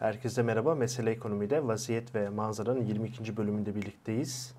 Herkese 0.00 0.42
merhaba. 0.42 0.74
Mesele 0.74 1.10
Ekonomi'de 1.10 1.66
Vaziyet 1.66 2.14
ve 2.14 2.28
Manzara'nın 2.28 2.84
22. 2.84 3.36
bölümünde 3.36 3.74
birlikteyiz. 3.74 4.54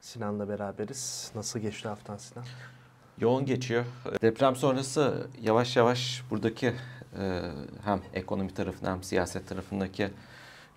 Sinan'la 0.00 0.48
beraberiz. 0.48 1.32
Nasıl 1.34 1.58
geçti 1.58 1.88
haftan 1.88 2.16
Sinan? 2.16 2.44
Yoğun 3.18 3.46
geçiyor. 3.46 3.84
Deprem 4.22 4.56
sonrası 4.56 5.26
yavaş 5.42 5.76
yavaş 5.76 6.22
buradaki 6.30 6.66
e, 7.18 7.42
hem 7.84 8.00
ekonomi 8.14 8.54
tarafında 8.54 8.90
hem 8.90 9.02
siyaset 9.02 9.48
tarafındaki 9.48 10.10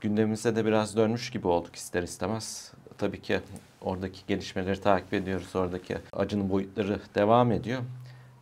gündemimize 0.02 0.56
de 0.56 0.66
biraz 0.66 0.98
dönmüş 0.98 1.30
gibi 1.30 1.48
olduk 1.48 1.76
ister 1.76 2.04
istemez. 2.04 2.74
Tabii 2.98 3.22
ki 3.22 3.40
oradaki 3.82 4.20
gelişmeleri 4.28 4.82
takip 4.82 5.14
ediyoruz. 5.14 5.56
Oradaki 5.56 5.98
acının 6.14 6.50
boyutları 6.50 7.00
devam 7.16 7.52
ediyor. 7.52 7.82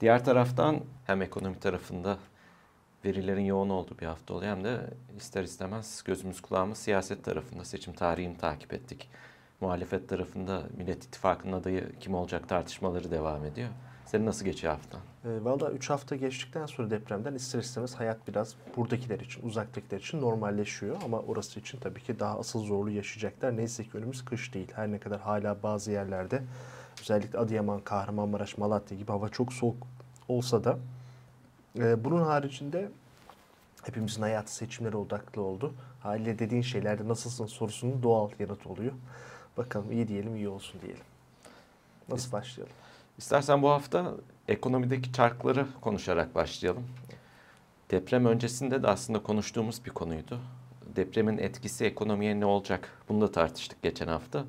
Diğer 0.02 0.26
taraftan 0.26 0.80
hem 1.06 1.22
ekonomi 1.22 1.60
tarafında 1.60 2.18
verilerin 3.06 3.46
yoğun 3.46 3.70
olduğu 3.70 3.98
bir 4.00 4.06
hafta 4.06 4.34
oluyor 4.34 4.56
hem 4.56 4.64
de 4.64 4.80
ister 5.18 5.44
istemez 5.44 6.04
gözümüz 6.06 6.42
kulağımız 6.42 6.78
siyaset 6.78 7.24
tarafında 7.24 7.66
seçim 7.66 7.94
tarihini 7.94 8.38
takip 8.38 8.74
ettik. 8.74 9.10
Muhalefet 9.62 10.10
tarafında 10.10 10.64
Millet 10.78 11.04
İttifakı'nın 11.04 11.54
adayı 11.54 12.00
kim 12.00 12.16
olacak 12.16 12.50
tartışmaları 12.50 13.12
devam 13.12 13.46
ediyor. 13.46 13.70
Senin 14.06 14.26
nasıl 14.26 14.46
geçiyor 14.46 14.74
hafta? 14.74 14.98
E, 15.30 15.44
Valla 15.44 15.72
3 15.72 15.90
hafta 15.90 16.16
geçtikten 16.16 16.66
sonra 16.66 16.90
depremden 16.90 17.34
ister 17.36 17.60
istemez 17.60 17.96
hayat 17.96 18.28
biraz 18.28 18.56
buradakiler 18.78 19.20
için, 19.20 19.48
uzaktakiler 19.48 20.00
için 20.00 20.22
normalleşiyor. 20.22 20.96
Ama 21.06 21.20
orası 21.20 21.60
için 21.60 21.80
tabii 21.80 22.02
ki 22.02 22.20
daha 22.20 22.40
asıl 22.40 22.64
zorlu 22.64 22.90
yaşayacaklar. 22.90 23.58
Neyse 23.58 23.84
ki 23.84 23.90
önümüz 23.94 24.26
kış 24.26 24.54
değil. 24.54 24.72
Her 24.76 24.92
ne 24.92 25.00
kadar 25.00 25.20
hala 25.20 25.64
bazı 25.64 25.92
yerlerde 25.92 26.44
özellikle 27.02 27.40
Adıyaman, 27.40 27.80
Kahramanmaraş, 27.80 28.58
Malatya 28.58 28.98
gibi 28.98 29.12
hava 29.12 29.30
çok 29.30 29.54
soğuk 29.54 29.88
olsa 30.28 30.64
da 30.64 30.78
e, 31.80 32.04
bunun 32.04 32.24
haricinde 32.24 32.90
hepimizin 33.84 34.22
hayatı 34.22 34.56
seçimlere 34.56 34.98
odaklı 34.98 35.42
oldu. 35.42 35.74
Haliyle 36.00 36.40
dediğin 36.40 36.62
şeylerde 36.62 37.08
nasılsın 37.08 37.46
sorusunun 37.46 38.04
doğal 38.04 38.30
yanıtı 38.40 38.70
oluyor. 38.70 38.94
Bakalım 39.58 39.92
iyi 39.92 40.08
diyelim, 40.08 40.36
iyi 40.36 40.50
olsun 40.50 40.82
diyelim. 40.82 41.04
Nasıl 42.10 42.32
başlayalım? 42.32 42.74
İstersen 43.18 43.62
bu 43.62 43.70
hafta 43.70 44.14
ekonomideki 44.48 45.14
çarkları 45.14 45.68
konuşarak 45.82 46.36
başlayalım. 46.36 46.84
Deprem 47.92 48.26
öncesinde 48.26 48.84
de 48.84 48.88
aslında 48.88 49.24
konuştuğumuz 49.24 49.86
bir 49.86 49.90
konuydu. 49.90 50.40
Depremin 50.96 51.38
etkisi 51.38 51.86
ekonomiye 51.86 52.40
ne 52.40 52.46
olacak? 52.46 52.90
Bunu 53.10 53.22
da 53.22 53.32
tartıştık 53.32 53.82
geçen 53.82 54.08
hafta. 54.08 54.46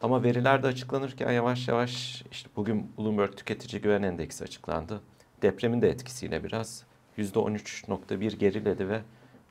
Ama 0.00 0.22
veriler 0.22 0.62
de 0.62 0.66
açıklanırken 0.66 1.32
yavaş 1.32 1.68
yavaş 1.68 2.24
işte 2.30 2.50
bugün 2.56 2.92
Bloomberg 2.98 3.36
Tüketici 3.36 3.82
Güven 3.82 4.02
Endeksi 4.02 4.44
açıklandı. 4.44 5.00
Depremin 5.42 5.82
de 5.82 5.88
etkisiyle 5.88 6.44
biraz 6.44 6.84
%13.1 7.18 8.36
geriledi 8.36 8.88
ve 8.88 9.00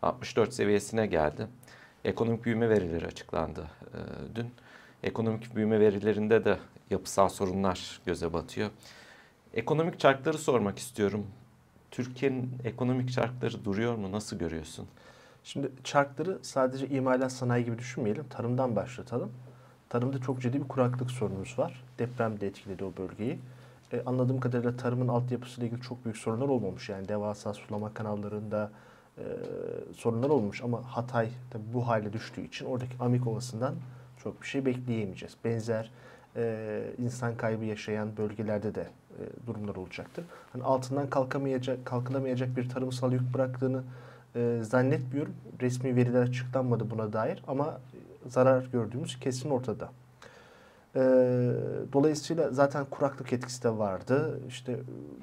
64 0.02 0.54
seviyesine 0.54 1.08
geldi. 1.08 1.48
Ekonomik 2.06 2.46
büyüme 2.46 2.70
verileri 2.70 3.06
açıklandı 3.06 3.68
e, 3.82 4.00
dün. 4.36 4.52
Ekonomik 5.04 5.56
büyüme 5.56 5.80
verilerinde 5.80 6.45
de 6.45 6.58
yapısal 6.90 7.30
sorunlar 7.30 8.02
göze 8.06 8.34
batıyor. 8.34 8.70
Ekonomik 9.54 10.00
çarkları 10.00 10.38
sormak 10.38 10.80
istiyorum. 10.80 11.28
Türkiye'nin 11.92 12.58
ekonomik 12.64 13.12
çarkları 13.12 13.66
duruyor 13.66 13.95
mu? 13.95 14.12
Nasıl 14.12 14.40
görüyorsun? 14.40 14.88
Şimdi 15.44 15.72
çarkları 15.84 16.40
sadece 16.42 16.88
imalat 16.88 17.32
sanayi 17.32 17.66
gibi 17.66 17.80
düşünmeyelim. 17.80 18.26
Tarımdan 18.30 18.76
başlatalım. 18.76 19.32
Tarımda 19.90 20.22
çok 20.22 20.42
ciddi 20.42 20.62
bir 20.64 20.68
kuraklık 20.68 21.12
sorunumuz 21.12 21.60
var. 21.60 21.84
Deprem 22.00 22.40
de 22.40 22.48
etkiledi 22.48 22.84
o 22.84 22.94
bölgeyi. 22.98 23.40
E, 23.93 24.02
anladığım 24.05 24.39
kadarıyla 24.39 24.77
tarımın 24.77 25.07
altyapısıyla 25.07 25.67
ilgili 25.67 25.81
çok 25.81 26.05
büyük 26.05 26.17
sorunlar 26.17 26.48
olmamış. 26.48 26.89
Yani 26.89 27.08
devasa 27.08 27.53
sulama 27.53 27.93
kanallarında 27.93 28.71
e, 29.17 29.23
sorunlar 29.95 30.30
olmuş 30.30 30.64
ama 30.64 30.81
Hatay 30.83 31.30
tabii 31.49 31.73
bu 31.73 31.87
hale 31.87 32.14
düştüğü 32.14 32.42
için 32.42 32.65
oradaki 32.65 32.97
Amik 32.99 33.27
Ovası'ndan 33.27 33.76
çok 34.23 34.42
bir 34.42 34.47
şey 34.47 34.65
bekleyemeyeceğiz. 34.65 35.36
Benzer 35.45 35.92
e, 36.36 36.83
insan 36.97 37.37
kaybı 37.37 37.65
yaşayan 37.65 38.17
bölgelerde 38.17 38.76
de 38.76 38.87
e, 39.20 39.47
durumlar 39.47 39.76
olacaktır. 39.76 40.26
Hani 40.53 40.64
altından 40.64 41.09
kalkamayacak, 41.09 41.86
kalkılamayacak 41.86 42.58
bir 42.58 42.70
tarımsal 42.70 43.11
yük 43.11 43.33
bıraktığını 43.33 43.83
e, 44.36 44.59
zannetmiyorum. 44.64 45.33
Resmi 45.61 45.95
veriler 45.95 46.21
açıklanmadı 46.21 46.89
buna 46.89 47.14
dair 47.14 47.43
ama 47.47 47.80
zarar 48.27 48.65
gördüğümüz 48.65 49.20
kesin 49.20 49.49
ortada. 49.49 49.89
E, 50.97 51.02
dolayısıyla 51.93 52.49
zaten 52.52 52.85
kuraklık 52.85 53.33
etkisi 53.33 53.63
de 53.63 53.77
vardı. 53.77 54.39
İşte 54.47 54.80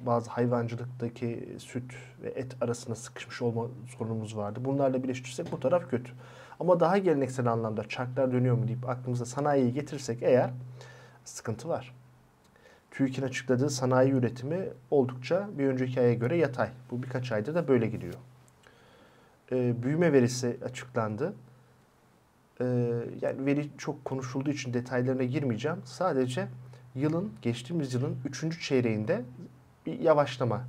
bazı 0.06 0.30
hayvancılıktaki 0.30 1.48
süt 1.58 1.94
ve 2.22 2.28
et 2.28 2.56
arasında 2.60 2.94
sıkışmış 2.96 3.42
olma 3.42 3.66
sorunumuz 3.98 4.36
vardı. 4.36 4.60
Bunlarla 4.64 5.02
birleştirirsek 5.02 5.52
bu 5.52 5.60
taraf 5.60 5.90
kötü. 5.90 6.12
Ama 6.60 6.80
daha 6.80 6.98
geleneksel 6.98 7.46
anlamda 7.46 7.88
çarklar 7.88 8.32
dönüyor 8.32 8.56
mu 8.56 8.68
deyip 8.68 8.88
aklımıza 8.88 9.24
sanayiyi 9.24 9.72
getirsek 9.72 10.22
eğer 10.22 10.50
sıkıntı 11.24 11.68
var. 11.68 11.94
TÜİK'in 12.91 13.22
açıkladığı 13.22 13.70
sanayi 13.70 14.12
üretimi 14.12 14.68
oldukça 14.91 15.48
bir 15.58 15.66
önceki 15.66 16.00
aya 16.00 16.14
göre 16.14 16.36
yatay. 16.36 16.68
Bu 16.91 17.02
birkaç 17.02 17.32
ayda 17.32 17.54
da 17.54 17.68
böyle 17.68 17.86
gidiyor. 17.86 18.14
Ee, 19.52 19.82
büyüme 19.82 20.12
verisi 20.12 20.56
açıklandı. 20.64 21.34
Ee, 22.60 22.65
yani 23.20 23.47
veri 23.47 23.69
çok 23.78 24.04
konuşulduğu 24.04 24.50
için 24.50 24.75
detaylarına 24.75 25.25
girmeyeceğim. 25.25 25.78
Sadece 25.84 26.48
yılın, 26.94 27.32
geçtiğimiz 27.42 27.94
yılın 27.94 28.16
üçüncü 28.25 28.60
çeyreğinde 28.60 29.22
bir 29.87 30.00
yavaşlama 30.00 30.65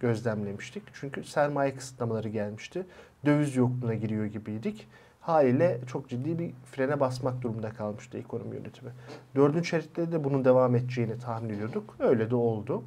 gözlemlemiştik. 0.00 0.82
Çünkü 0.92 1.24
sermaye 1.24 1.74
kısıtlamaları 1.74 2.28
gelmişti. 2.28 2.86
Döviz 3.24 3.56
yokluğuna 3.56 3.94
giriyor 3.94 4.24
gibiydik 4.24 4.88
haliyle 5.22 5.80
çok 5.86 6.08
ciddi 6.08 6.38
bir 6.38 6.52
frene 6.64 7.00
basmak 7.00 7.42
durumunda 7.42 7.70
kalmıştı 7.70 8.18
ekonomi 8.18 8.56
yönetimi. 8.56 8.90
Dördüncü 9.36 9.70
çeyrekte 9.70 10.12
de 10.12 10.24
bunun 10.24 10.44
devam 10.44 10.74
edeceğini 10.74 11.18
tahmin 11.18 11.50
ediyorduk. 11.50 11.96
Öyle 11.98 12.30
de 12.30 12.34
oldu. 12.34 12.84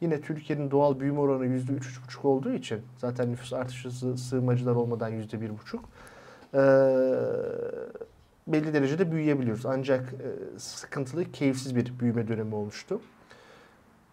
Yine 0.00 0.20
Türkiye'nin 0.20 0.70
doğal 0.70 1.00
büyüme 1.00 1.20
oranı 1.20 1.46
yüzde 1.46 1.72
üç 1.72 2.04
buçuk 2.04 2.24
olduğu 2.24 2.52
için 2.52 2.82
zaten 2.98 3.32
nüfus 3.32 3.52
artışı 3.52 3.90
sığınmacılar 4.18 4.74
olmadan 4.74 5.08
yüzde 5.08 5.40
bir 5.40 5.58
buçuk 5.58 5.84
belli 8.46 8.74
derecede 8.74 9.12
büyüyebiliyoruz. 9.12 9.66
Ancak 9.66 10.12
e, 10.12 10.58
sıkıntılı, 10.58 11.32
keyifsiz 11.32 11.76
bir 11.76 11.98
büyüme 11.98 12.28
dönemi 12.28 12.54
olmuştu. 12.54 13.00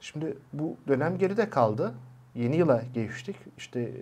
Şimdi 0.02 0.38
bu 0.54 0.78
dönem 0.88 1.18
geride 1.18 1.50
kaldı. 1.50 1.94
Yeni 2.36 2.56
yıla 2.56 2.84
geçtik. 2.94 3.36
İşte 3.58 3.82
e, 3.82 3.94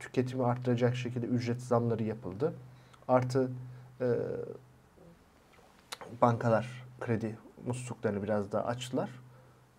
tüketimi 0.00 0.44
arttıracak 0.44 0.96
şekilde 0.96 1.26
ücret 1.26 1.62
zamları 1.62 2.02
yapıldı. 2.02 2.52
Artı 3.08 3.50
e, 4.00 4.06
bankalar 6.22 6.86
kredi 7.00 7.38
musluklarını 7.66 8.22
biraz 8.22 8.52
daha 8.52 8.64
açtılar. 8.64 9.10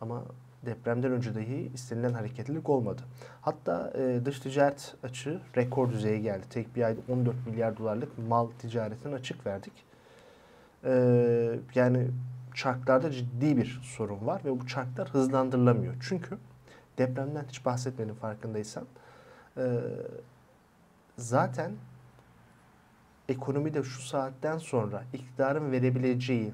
Ama 0.02 0.24
depremden 0.66 1.12
önce 1.12 1.36
dahi 1.36 1.72
istenilen 1.74 2.14
hareketlilik 2.14 2.70
olmadı. 2.70 3.02
Hatta 3.42 3.94
e, 3.96 4.26
dış 4.26 4.40
ticaret 4.40 4.96
açığı 5.04 5.42
rekor 5.58 5.92
düzeye 5.92 6.20
geldi. 6.20 6.46
Tek 6.50 6.76
bir 6.76 6.84
ayda 6.84 7.00
14 7.10 7.48
milyar 7.48 7.78
dolarlık 7.78 8.18
mal 8.28 8.48
ticaretine 8.60 9.16
açık 9.16 9.46
verdik. 9.46 9.74
E, 10.84 10.92
yani 11.76 12.08
çarklarda 12.56 13.12
ciddi 13.12 13.58
bir 13.58 13.80
sorun 13.84 14.28
var 14.28 14.42
ve 14.46 14.60
bu 14.60 14.68
çarklar 14.68 15.10
hızlandırılamıyor. 15.10 15.96
Çünkü 16.02 16.38
depremden 16.98 17.46
hiç 17.50 17.66
bahsetmedim 17.66 18.16
farkındaysan. 18.16 18.86
E, 19.58 19.82
zaten 21.18 21.72
ekonomide 23.30 23.84
şu 23.84 24.02
saatten 24.02 24.58
sonra 24.58 25.04
iktidarın 25.14 25.72
verebileceği 25.72 26.54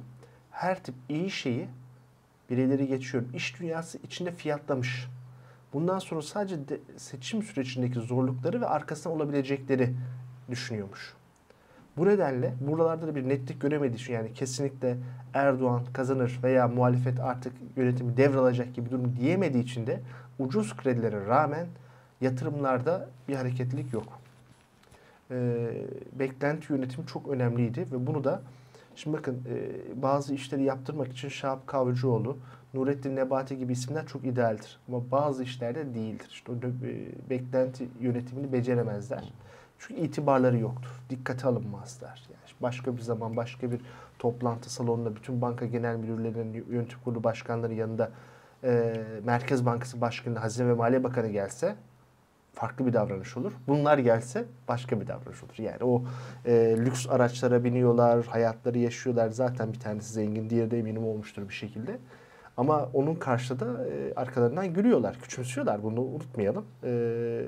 her 0.52 0.84
tip 0.84 0.96
iyi 1.10 1.32
şeyi 1.32 1.68
birileri 2.50 2.88
geçiyor. 2.88 3.24
İş 3.34 3.60
dünyası 3.60 3.98
içinde 3.98 4.32
fiyatlamış. 4.32 5.08
Bundan 5.74 6.00
sonra 6.00 6.22
sadece 6.22 6.68
de 6.68 6.80
seçim 6.98 7.44
sürecindeki 7.44 8.00
zorlukları 8.00 8.62
ve 8.62 8.66
arkasından 8.66 9.18
olabilecekleri 9.18 9.94
düşünüyormuş. 10.50 11.14
Bu 11.98 12.06
nedenle 12.06 12.54
buralarda 12.68 13.08
da 13.08 13.16
bir 13.16 13.30
netlik 13.30 13.62
göremediği 13.62 14.00
için 14.00 14.14
yani 14.14 14.34
kesinlikle 14.34 14.98
Erdoğan 15.34 15.84
kazanır 15.94 16.40
veya 16.44 16.68
muhalefet 16.68 17.20
artık 17.20 17.54
yönetimi 17.76 18.18
devralacak 18.18 18.76
gibi 18.76 18.90
durum 18.90 19.16
diyemediği 19.16 19.64
için 19.64 19.88
de 19.88 20.00
ucuz 20.40 20.78
kredilere 20.78 21.26
rağmen 21.26 21.68
yatırımlarda 22.22 23.10
bir 23.28 23.36
hareketlilik 23.36 23.94
yok 23.94 24.24
e, 25.32 25.68
beklenti 26.20 26.74
yönetimi 26.74 27.08
çok 27.08 27.28
önemliydi 27.28 27.86
ve 27.92 28.08
bunu 28.08 28.24
da 28.24 28.42
şimdi 28.96 29.18
bakın 29.18 29.44
e, 29.50 30.02
bazı 30.02 30.34
işleri 30.34 30.64
yaptırmak 30.64 31.12
için 31.12 31.30
Şahap 31.30 31.68
Kavcıoğlu, 31.68 32.38
Nurettin 32.74 33.16
Nebati 33.16 33.58
gibi 33.58 33.74
isimler 33.74 34.08
çok 34.08 34.26
idealdir. 34.26 34.80
Ama 34.88 35.12
bazı 35.12 35.44
işlerde 35.44 35.94
değildir. 35.94 36.28
İşte 36.30 36.52
o 36.52 36.56
e, 36.56 37.30
beklenti 37.30 37.88
yönetimini 38.02 38.54
beceremezler. 38.54 39.34
Çünkü 39.80 40.02
itibarları 40.02 40.58
yoktur. 40.58 41.02
Dikkate 41.10 41.48
alınmazlar. 41.48 42.24
Yani 42.30 42.62
başka 42.62 42.98
bir 42.98 43.02
zaman 43.02 43.38
başka 43.38 43.72
bir 43.72 43.82
toplantı 44.20 44.74
salonunda 44.74 45.16
bütün 45.16 45.42
banka 45.42 45.66
genel 45.66 45.96
müdürlerinin 45.96 46.66
yönetim 46.70 47.00
kurulu 47.04 47.24
başkanları 47.24 47.74
yanında 47.74 48.12
e, 48.64 48.94
Merkez 49.24 49.66
Bankası 49.66 50.02
Başkanı, 50.02 50.40
Hazine 50.40 50.68
ve 50.68 50.74
Maliye 50.74 51.04
Bakanı 51.04 51.28
gelse 51.28 51.76
farklı 52.54 52.86
bir 52.86 52.94
davranış 52.94 53.38
olur. 53.38 53.52
Bunlar 53.68 53.98
gelse 53.98 54.46
başka 54.68 55.02
bir 55.02 55.08
davranış 55.08 55.44
olur. 55.44 55.54
Yani 55.58 55.84
o 55.84 56.04
e, 56.46 56.76
lüks 56.78 57.10
araçlara 57.10 57.64
biniyorlar, 57.64 58.26
hayatları 58.26 58.80
yaşıyorlar. 58.80 59.30
Zaten 59.30 59.74
bir 59.74 59.80
tanesi 59.80 60.14
zengin, 60.14 60.50
diğeri 60.50 60.72
de 60.72 60.80
eminim 60.80 61.06
olmuştur 61.06 61.50
bir 61.50 61.54
şekilde. 61.54 61.98
Ama 62.58 62.90
onun 62.94 63.16
karşıda 63.16 63.66
e, 63.66 64.14
arkalarından 64.16 64.74
gülüyorlar, 64.74 65.20
küçümsüyorlar. 65.22 65.84
Bunu 65.84 66.02
unutmayalım. 66.02 66.66
E, 66.84 66.90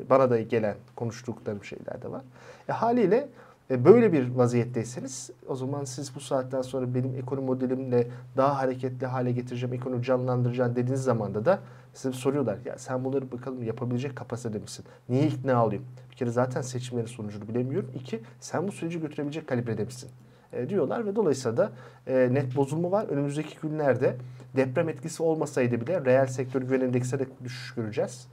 bana 0.10 0.30
da 0.30 0.42
gelen 0.42 0.76
konuştuklarım 0.96 1.64
şeyler 1.64 2.02
de 2.02 2.12
var. 2.12 2.22
E, 2.70 2.72
haliyle 2.72 3.30
e, 3.72 3.86
böyle 3.86 4.14
bir 4.14 4.32
vaziyetteyseniz 4.32 5.30
o 5.48 5.56
zaman 5.56 5.84
siz 5.84 6.16
bu 6.16 6.20
saatten 6.20 6.62
sonra 6.62 6.96
benim 6.96 7.16
ekonomi 7.16 7.48
modelimle 7.48 8.08
daha 8.38 8.58
hareketli 8.58 9.06
hale 9.06 9.32
getireceğim, 9.32 9.76
ekonomi 9.76 10.04
canlandıracağım 10.04 10.76
dediğiniz 10.76 11.04
zamanda 11.04 11.46
da 11.46 11.60
size 11.96 12.18
soruyorlar. 12.18 12.58
Ya 12.66 12.78
sen 12.78 13.04
bunları 13.04 13.32
bakalım 13.32 13.64
yapabilecek 13.64 14.16
kapasitede 14.16 14.60
misin? 14.60 14.86
Niye 15.10 15.28
ikna 15.28 15.56
alayım? 15.56 15.86
Bir 16.12 16.16
kere 16.16 16.30
zaten 16.30 16.62
seçimlerin 16.62 17.08
sonucunu 17.08 17.48
bilemiyorum. 17.48 17.92
İki, 17.96 18.22
sen 18.40 18.68
bu 18.68 18.72
süreci 18.72 19.00
götürebilecek 19.00 19.48
kalibrede 19.48 19.84
misin? 19.84 20.10
E, 20.54 20.70
diyorlar 20.70 21.06
ve 21.06 21.16
dolayısıyla 21.16 21.58
da 21.58 21.72
e, 22.08 22.30
net 22.34 22.56
bozulma 22.56 22.92
var. 22.92 23.08
Önümüzdeki 23.08 23.56
günlerde 23.62 24.16
deprem 24.56 24.90
etkisi 24.90 25.24
olmasaydı 25.24 25.82
bile 25.82 26.06
reel 26.06 26.28
sektör 26.28 26.62
güven 26.62 26.82
endeksine 26.82 27.20
de 27.20 27.26
düşüş 27.44 27.74
göreceğiz. 27.76 28.28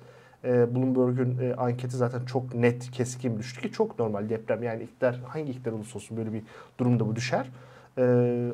E, 0.45 0.75
Bloomberg'un 0.75 1.39
e, 1.39 1.55
anketi 1.55 1.97
zaten 1.97 2.25
çok 2.25 2.55
net, 2.55 2.91
keskin 2.91 3.39
düştü 3.39 3.61
ki 3.61 3.73
çok 3.73 3.99
normal 3.99 4.29
deprem. 4.29 4.63
Yani 4.63 4.83
iktidar, 4.83 5.21
hangi 5.27 5.51
iktidar 5.51 5.73
olursa 5.73 5.99
olsun 5.99 6.17
böyle 6.17 6.33
bir 6.33 6.43
durumda 6.81 7.07
bu 7.07 7.17
düşer. 7.17 7.51
E, 7.99 8.05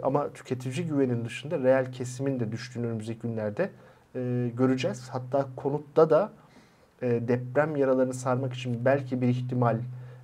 ama 0.03 0.33
tüketici 0.33 0.87
güvenin 0.87 1.25
dışında 1.25 1.59
reel 1.59 1.93
kesimin 1.93 2.41
de 2.41 2.53
düştüğünü 2.53 2.87
önümüzdeki 2.87 3.21
günlerde 3.21 3.71
e, 4.15 4.51
göreceğiz. 4.57 5.09
Hatta 5.09 5.47
konutta 5.57 6.11
da 6.11 6.33
e, 7.03 7.29
deprem 7.29 7.77
yaralarını 7.77 8.15
sarmak 8.15 8.55
için 8.55 8.85
belki 8.85 9.21
bir 9.21 9.29
ihtimal 9.29 9.79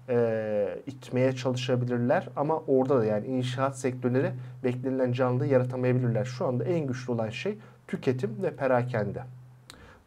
e, 0.08 0.78
itmeye 0.86 1.32
çalışabilirler. 1.32 2.28
Ama 2.36 2.62
orada 2.66 2.98
da 2.98 3.04
yani 3.04 3.26
inşaat 3.26 3.78
sektörleri 3.78 4.32
beklenilen 4.64 5.12
canlılığı 5.12 5.46
yaratamayabilirler. 5.46 6.24
Şu 6.24 6.46
anda 6.46 6.64
en 6.64 6.86
güçlü 6.86 7.12
olan 7.12 7.30
şey 7.30 7.58
tüketim 7.88 8.42
ve 8.42 8.56
perakende. 8.56 9.22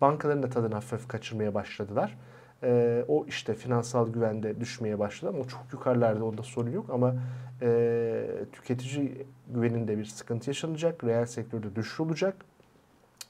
Bankaların 0.02 0.44
da 0.44 0.50
tadını 0.50 0.74
hafif 0.74 1.08
kaçırmaya 1.08 1.54
başladılar. 1.54 2.18
E, 2.64 3.04
o 3.08 3.26
işte 3.28 3.54
finansal 3.54 4.10
güvende 4.10 4.60
düşmeye 4.60 5.00
başladı 5.00 5.34
ama 5.36 5.48
çok 5.48 5.62
yukarılarda 5.74 6.26
onda 6.26 6.44
sorun 6.44 6.72
yok 6.72 6.90
ama 6.90 7.16
e, 7.62 8.26
tüketici 8.52 9.26
güveninde 9.54 9.98
bir 9.98 10.06
sıkıntı 10.06 10.50
yaşanacak. 10.50 11.04
Reel 11.04 11.26
sektörde 11.26 11.76
düşüş 11.76 12.00
olacak. 12.00 12.36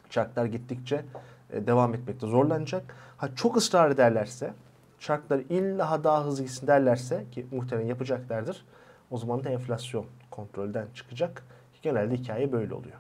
Çarklar 0.10 0.46
gittikçe 0.46 1.06
e, 1.54 1.68
devam 1.68 1.94
etmekte 1.94 2.28
zorlanacak. 2.28 2.96
Ha 3.18 3.30
çok 3.36 3.58
ısrar 3.58 3.92
ederlerse, 3.92 4.54
çarklar 5.00 5.40
illa 5.40 6.04
daha 6.04 6.26
hızlı 6.26 6.44
gitsin 6.44 6.68
derlerse 6.68 7.26
ki 7.32 7.46
muhtemelen 7.52 7.88
yapacaklardır. 7.88 8.66
O 9.12 9.18
zaman 9.18 9.44
da 9.44 9.50
enflasyon 9.50 10.06
kontrolden 10.32 10.88
çıkacak. 10.94 11.44
Genelde 11.82 12.16
hikaye 12.16 12.52
böyle 12.52 12.74
oluyor. 12.74 12.96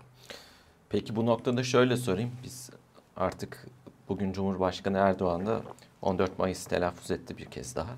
Peki 0.89 1.15
bu 1.15 1.25
noktada 1.25 1.63
şöyle 1.63 1.97
sorayım. 1.97 2.31
Biz 2.43 2.69
artık 3.15 3.67
bugün 4.09 4.31
Cumhurbaşkanı 4.31 4.97
Erdoğan 4.97 5.45
da 5.45 5.61
14 6.01 6.39
Mayıs 6.39 6.65
telaffuz 6.65 7.11
etti 7.11 7.37
bir 7.37 7.45
kez 7.45 7.75
daha. 7.75 7.95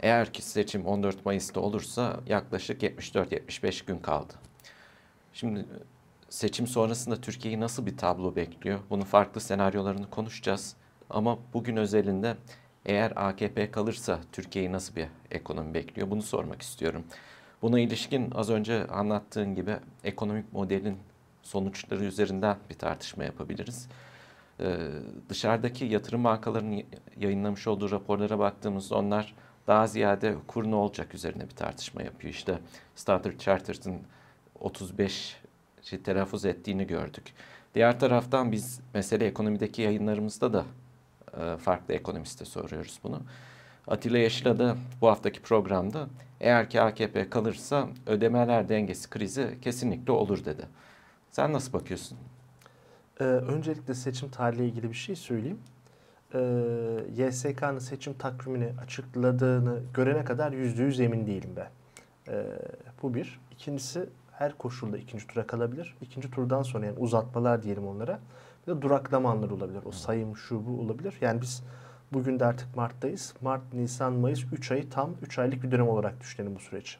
Eğer 0.00 0.32
ki 0.32 0.42
seçim 0.42 0.86
14 0.86 1.26
Mayıs'ta 1.26 1.60
olursa 1.60 2.20
yaklaşık 2.26 2.82
74-75 2.82 3.86
gün 3.86 3.98
kaldı. 3.98 4.32
Şimdi 5.32 5.66
seçim 6.32 6.66
sonrasında 6.66 7.16
Türkiye'yi 7.16 7.60
nasıl 7.60 7.86
bir 7.86 7.96
tablo 7.96 8.36
bekliyor? 8.36 8.78
Bunun 8.90 9.04
farklı 9.04 9.40
senaryolarını 9.40 10.10
konuşacağız. 10.10 10.76
Ama 11.10 11.38
bugün 11.54 11.76
özelinde 11.76 12.36
eğer 12.86 13.12
AKP 13.16 13.70
kalırsa 13.70 14.20
Türkiye'yi 14.32 14.72
nasıl 14.72 14.96
bir 14.96 15.06
ekonomi 15.30 15.74
bekliyor? 15.74 16.10
Bunu 16.10 16.22
sormak 16.22 16.62
istiyorum. 16.62 17.04
Buna 17.62 17.80
ilişkin 17.80 18.30
az 18.30 18.50
önce 18.50 18.86
anlattığın 18.86 19.54
gibi 19.54 19.76
ekonomik 20.04 20.52
modelin 20.52 20.98
sonuçları 21.42 22.04
üzerinden 22.04 22.56
bir 22.70 22.74
tartışma 22.74 23.24
yapabiliriz. 23.24 23.88
Ee, 24.60 24.76
dışarıdaki 25.28 25.84
yatırım 25.84 26.24
bankalarının 26.24 26.82
yayınlamış 27.16 27.66
olduğu 27.66 27.90
raporlara 27.90 28.38
baktığımızda 28.38 28.96
onlar 28.96 29.34
daha 29.66 29.86
ziyade 29.86 30.34
kur 30.46 30.70
ne 30.70 30.74
olacak 30.74 31.14
üzerine 31.14 31.44
bir 31.44 31.56
tartışma 31.56 32.02
yapıyor. 32.02 32.34
İşte 32.34 32.58
Standard 32.94 33.38
Chartered'ın 33.38 33.98
35 34.60 35.12
şey, 35.12 35.41
telaffuz 35.82 36.44
ettiğini 36.44 36.86
gördük. 36.86 37.32
Diğer 37.74 38.00
taraftan 38.00 38.52
biz 38.52 38.80
mesele 38.94 39.26
ekonomideki 39.26 39.82
yayınlarımızda 39.82 40.52
da 40.52 40.64
e, 41.40 41.56
farklı 41.56 41.94
ekonomiste 41.94 42.44
soruyoruz 42.44 42.98
bunu. 43.04 43.22
Atilla 43.86 44.18
Yeşil'a 44.18 44.58
da 44.58 44.76
bu 45.00 45.08
haftaki 45.08 45.42
programda 45.42 46.08
eğer 46.40 46.70
ki 46.70 46.80
AKP 46.80 47.30
kalırsa 47.30 47.88
ödemeler 48.06 48.68
dengesi 48.68 49.10
krizi 49.10 49.58
kesinlikle 49.62 50.12
olur 50.12 50.44
dedi. 50.44 50.66
Sen 51.30 51.52
nasıl 51.52 51.72
bakıyorsun? 51.72 52.18
Ee, 53.20 53.24
öncelikle 53.24 53.94
seçim 53.94 54.30
tarihiyle 54.30 54.66
ilgili 54.68 54.88
bir 54.88 54.94
şey 54.94 55.16
söyleyeyim. 55.16 55.58
Ee, 56.34 56.38
YSK'nın 57.16 57.78
seçim 57.78 58.14
takvimini 58.14 58.72
açıkladığını 58.82 59.80
görene 59.94 60.24
kadar 60.24 60.52
yüzde 60.52 60.82
yüz 60.82 61.00
emin 61.00 61.26
değilim 61.26 61.50
ben. 61.56 61.70
Ee, 62.28 62.44
bu 63.02 63.14
bir. 63.14 63.40
İkincisi 63.50 64.08
her 64.32 64.58
koşulda 64.58 64.98
ikinci 64.98 65.26
tura 65.26 65.46
kalabilir. 65.46 65.96
İkinci 66.00 66.30
turdan 66.30 66.62
sonra 66.62 66.86
yani 66.86 66.98
uzatmalar 66.98 67.62
diyelim 67.62 67.88
onlara. 67.88 68.18
Bir 68.66 68.76
de 68.76 68.82
duraklama 68.82 69.30
anları 69.30 69.54
olabilir. 69.54 69.80
O 69.84 69.92
sayım 69.92 70.36
şu 70.36 70.66
bu 70.66 70.80
olabilir. 70.80 71.14
Yani 71.20 71.40
biz 71.40 71.62
bugün 72.12 72.40
de 72.40 72.44
artık 72.44 72.76
Mart'tayız. 72.76 73.34
Mart, 73.40 73.72
Nisan, 73.72 74.12
Mayıs 74.12 74.44
3 74.52 74.72
ayı 74.72 74.90
tam 74.90 75.10
3 75.22 75.38
aylık 75.38 75.62
bir 75.62 75.70
dönem 75.70 75.88
olarak 75.88 76.20
düşünelim 76.20 76.56
bu 76.56 76.60
süreci. 76.60 76.92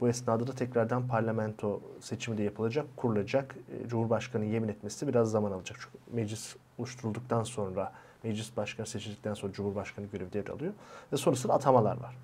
Bu 0.00 0.08
esnada 0.08 0.46
da 0.46 0.52
tekrardan 0.52 1.08
parlamento 1.08 1.80
seçimi 2.00 2.38
de 2.38 2.42
yapılacak, 2.42 2.86
kurulacak. 2.96 3.56
E, 3.84 3.88
Cumhurbaşkanı 3.88 4.44
yemin 4.44 4.68
etmesi 4.68 5.08
biraz 5.08 5.30
zaman 5.30 5.52
alacak. 5.52 5.78
Çünkü 5.80 6.16
meclis 6.16 6.56
oluşturulduktan 6.78 7.42
sonra, 7.42 7.92
meclis 8.22 8.56
başkanı 8.56 8.86
seçildikten 8.86 9.34
sonra 9.34 9.52
Cumhurbaşkanı 9.52 10.06
görevi 10.06 10.32
devralıyor. 10.32 10.72
Ve 11.12 11.16
sonrasında 11.16 11.54
atamalar 11.54 11.96
var. 12.00 12.16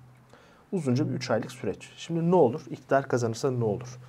Uzunca 0.73 1.09
bir 1.09 1.13
3 1.13 1.31
aylık 1.31 1.51
süreç. 1.51 1.93
Şimdi 1.97 2.31
ne 2.31 2.35
olur? 2.35 2.61
İktidar 2.69 3.07
kazanırsa 3.07 3.51
ne 3.51 3.63
olur? 3.63 3.99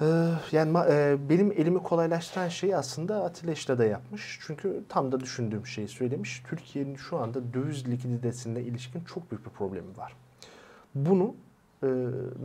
Ee, 0.00 0.04
yani 0.52 0.78
e, 0.90 1.16
benim 1.28 1.52
elimi 1.52 1.82
kolaylaştıran 1.82 2.48
şey 2.48 2.74
aslında 2.74 3.24
Atilla 3.24 3.52
İşte 3.52 3.78
de 3.78 3.84
yapmış. 3.84 4.38
Çünkü 4.46 4.82
tam 4.88 5.12
da 5.12 5.20
düşündüğüm 5.20 5.66
şeyi 5.66 5.88
söylemiş. 5.88 6.42
Türkiye'nin 6.48 6.96
şu 6.96 7.18
anda 7.18 7.54
döviz 7.54 7.88
likiditesine 7.88 8.60
ilişkin 8.60 9.04
çok 9.04 9.30
büyük 9.30 9.46
bir 9.46 9.50
problemi 9.50 9.96
var. 9.96 10.16
Bunu 10.94 11.34
e, 11.82 11.88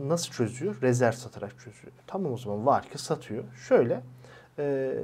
nasıl 0.06 0.32
çözüyor? 0.32 0.82
Rezerv 0.82 1.12
satarak 1.12 1.58
çözüyor. 1.58 1.92
Tamam 2.06 2.32
o 2.32 2.36
zaman 2.36 2.66
var 2.66 2.82
ki 2.90 2.98
satıyor. 2.98 3.44
Şöyle 3.68 4.00
e, 4.58 4.94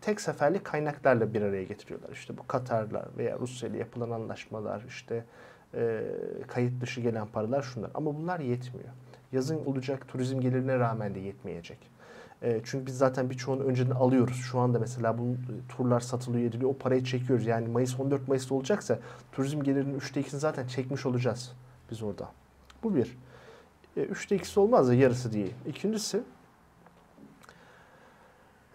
tek 0.00 0.20
seferlik 0.20 0.64
kaynaklarla 0.64 1.34
bir 1.34 1.42
araya 1.42 1.64
getiriyorlar. 1.64 2.10
İşte 2.12 2.38
bu 2.38 2.46
Katar'la 2.46 3.08
veya 3.18 3.38
Rusya 3.38 3.68
ile 3.68 3.78
yapılan 3.78 4.10
anlaşmalar, 4.10 4.84
işte 4.88 5.24
kayıt 6.46 6.80
dışı 6.80 7.00
gelen 7.00 7.26
paralar 7.26 7.62
şunlar. 7.62 7.90
Ama 7.94 8.16
bunlar 8.16 8.40
yetmiyor. 8.40 8.88
Yazın 9.32 9.64
olacak 9.64 10.08
turizm 10.08 10.40
gelirine 10.40 10.78
rağmen 10.78 11.14
de 11.14 11.20
yetmeyecek. 11.20 11.78
E, 12.42 12.60
çünkü 12.64 12.86
biz 12.86 12.98
zaten 12.98 13.30
birçoğunu 13.30 13.62
önceden 13.62 13.90
alıyoruz. 13.94 14.36
Şu 14.36 14.58
anda 14.58 14.78
mesela 14.78 15.18
bu 15.18 15.36
turlar 15.68 16.00
satılıyor 16.00 16.48
ediliyor. 16.48 16.70
O 16.70 16.78
parayı 16.78 17.04
çekiyoruz. 17.04 17.46
Yani 17.46 17.68
Mayıs 17.68 18.00
14 18.00 18.28
Mayıs'ta 18.28 18.54
olacaksa 18.54 18.98
turizm 19.32 19.62
gelirinin 19.62 20.00
3'te 20.00 20.20
2'sini 20.20 20.38
zaten 20.38 20.66
çekmiş 20.66 21.06
olacağız 21.06 21.52
biz 21.90 22.02
orada. 22.02 22.28
Bu 22.82 22.94
bir. 22.94 23.18
E, 23.96 24.00
3'te 24.00 24.36
2'si 24.36 24.60
olmaz 24.60 24.88
da 24.88 24.94
yarısı 24.94 25.32
değil. 25.32 25.54
İkincisi 25.66 26.20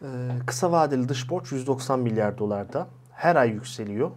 e, 0.01 0.07
kısa 0.45 0.71
vadeli 0.71 1.09
dış 1.09 1.29
borç 1.29 1.51
190 1.51 1.99
milyar 1.99 2.37
dolarda. 2.37 2.87
Her 3.11 3.35
ay 3.35 3.49
yükseliyor 3.49 4.11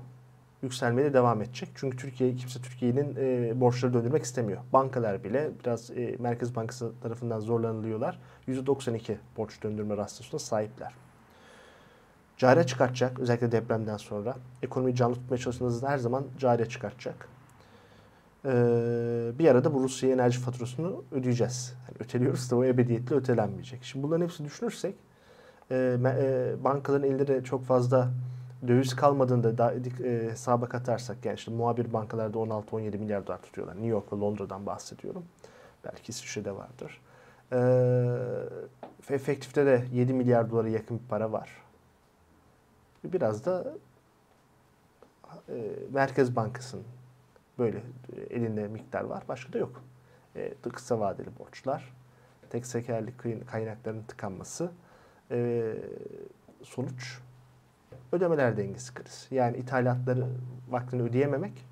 yükselmeye 0.64 1.14
devam 1.14 1.42
edecek. 1.42 1.68
Çünkü 1.74 1.96
Türkiye 1.96 2.36
kimse 2.36 2.60
Türkiye'nin 2.60 3.16
e, 3.18 3.60
borçları 3.60 3.94
döndürmek 3.94 4.22
istemiyor. 4.22 4.60
Bankalar 4.72 5.24
bile 5.24 5.50
biraz 5.60 5.90
e, 5.90 6.16
Merkez 6.18 6.56
Bankası 6.56 6.92
tarafından 7.02 7.40
zorlanılıyorlar. 7.40 8.18
%92 8.48 9.16
borç 9.36 9.62
döndürme 9.62 9.96
rastlısına 9.96 10.38
sahipler. 10.40 10.94
Cari 12.36 12.66
çıkartacak 12.66 13.20
özellikle 13.20 13.52
depremden 13.52 13.96
sonra. 13.96 14.36
Ekonomiyi 14.62 14.96
canlı 14.96 15.14
tutmaya 15.14 15.38
çalıştığınızda 15.38 15.88
her 15.88 15.98
zaman 15.98 16.24
cari 16.38 16.68
çıkartacak. 16.68 17.28
Ee, 18.44 18.50
bir 19.38 19.48
arada 19.48 19.74
bu 19.74 19.82
Rusya 19.82 20.10
enerji 20.10 20.40
faturasını 20.40 20.92
ödeyeceğiz. 21.12 21.74
Yani 21.88 21.96
öteliyoruz 22.00 22.50
da 22.50 22.56
o 22.56 22.64
ebediyetle 22.64 23.16
ötelenmeyecek. 23.16 23.84
Şimdi 23.84 24.02
bunların 24.02 24.24
hepsini 24.24 24.46
düşünürsek 24.46 24.94
e, 25.70 25.98
e, 26.04 26.64
bankaların 26.64 27.08
elinde 27.08 27.44
çok 27.44 27.64
fazla 27.64 28.10
döviz 28.68 28.96
kalmadığında 28.96 29.58
da, 29.58 29.74
e, 30.04 30.30
hesaba 30.30 30.68
katarsak 30.68 31.24
yani 31.24 31.36
işte 31.36 31.50
muhabir 31.50 31.92
bankalarda 31.92 32.38
16-17 32.38 32.98
milyar 32.98 33.26
dolar 33.26 33.42
tutuyorlar. 33.42 33.74
New 33.74 33.88
York 33.88 34.12
ve 34.12 34.16
Londra'dan 34.16 34.66
bahsediyorum. 34.66 35.24
Belki 35.84 36.10
İsviçre'de 36.10 36.52
vardır. 36.56 37.00
E, 37.52 39.14
efektifte 39.14 39.66
de 39.66 39.84
7 39.92 40.12
milyar 40.12 40.50
dolara 40.50 40.68
yakın 40.68 40.98
bir 40.98 41.08
para 41.08 41.32
var. 41.32 41.50
Biraz 43.04 43.44
da 43.44 43.74
e, 45.48 45.54
Merkez 45.92 46.36
Bankası'nın 46.36 46.84
böyle 47.58 47.78
e, 48.16 48.20
elinde 48.20 48.68
miktar 48.68 49.04
var. 49.04 49.24
Başka 49.28 49.52
da 49.52 49.58
yok. 49.58 49.82
E, 50.36 50.54
kısa 50.72 51.00
vadeli 51.00 51.38
borçlar, 51.38 51.94
tek 52.50 52.66
sekerli 52.66 53.12
kaynakların 53.46 54.02
tıkanması, 54.02 54.70
e, 55.30 55.72
sonuç 56.62 57.20
ödemeler 58.14 58.56
dengesi 58.56 58.94
krizi. 58.94 59.34
Yani 59.34 59.56
ithalatları 59.56 60.26
vaktini 60.70 61.02
ödeyememek 61.02 61.66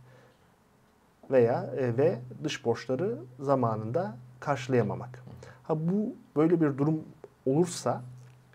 veya 1.30 1.70
e, 1.76 1.96
ve 1.96 2.18
dış 2.44 2.64
borçları 2.64 3.18
zamanında 3.40 4.16
karşılayamamak. 4.40 5.22
Ha 5.62 5.78
bu 5.78 6.14
böyle 6.36 6.60
bir 6.60 6.78
durum 6.78 7.04
olursa 7.46 8.02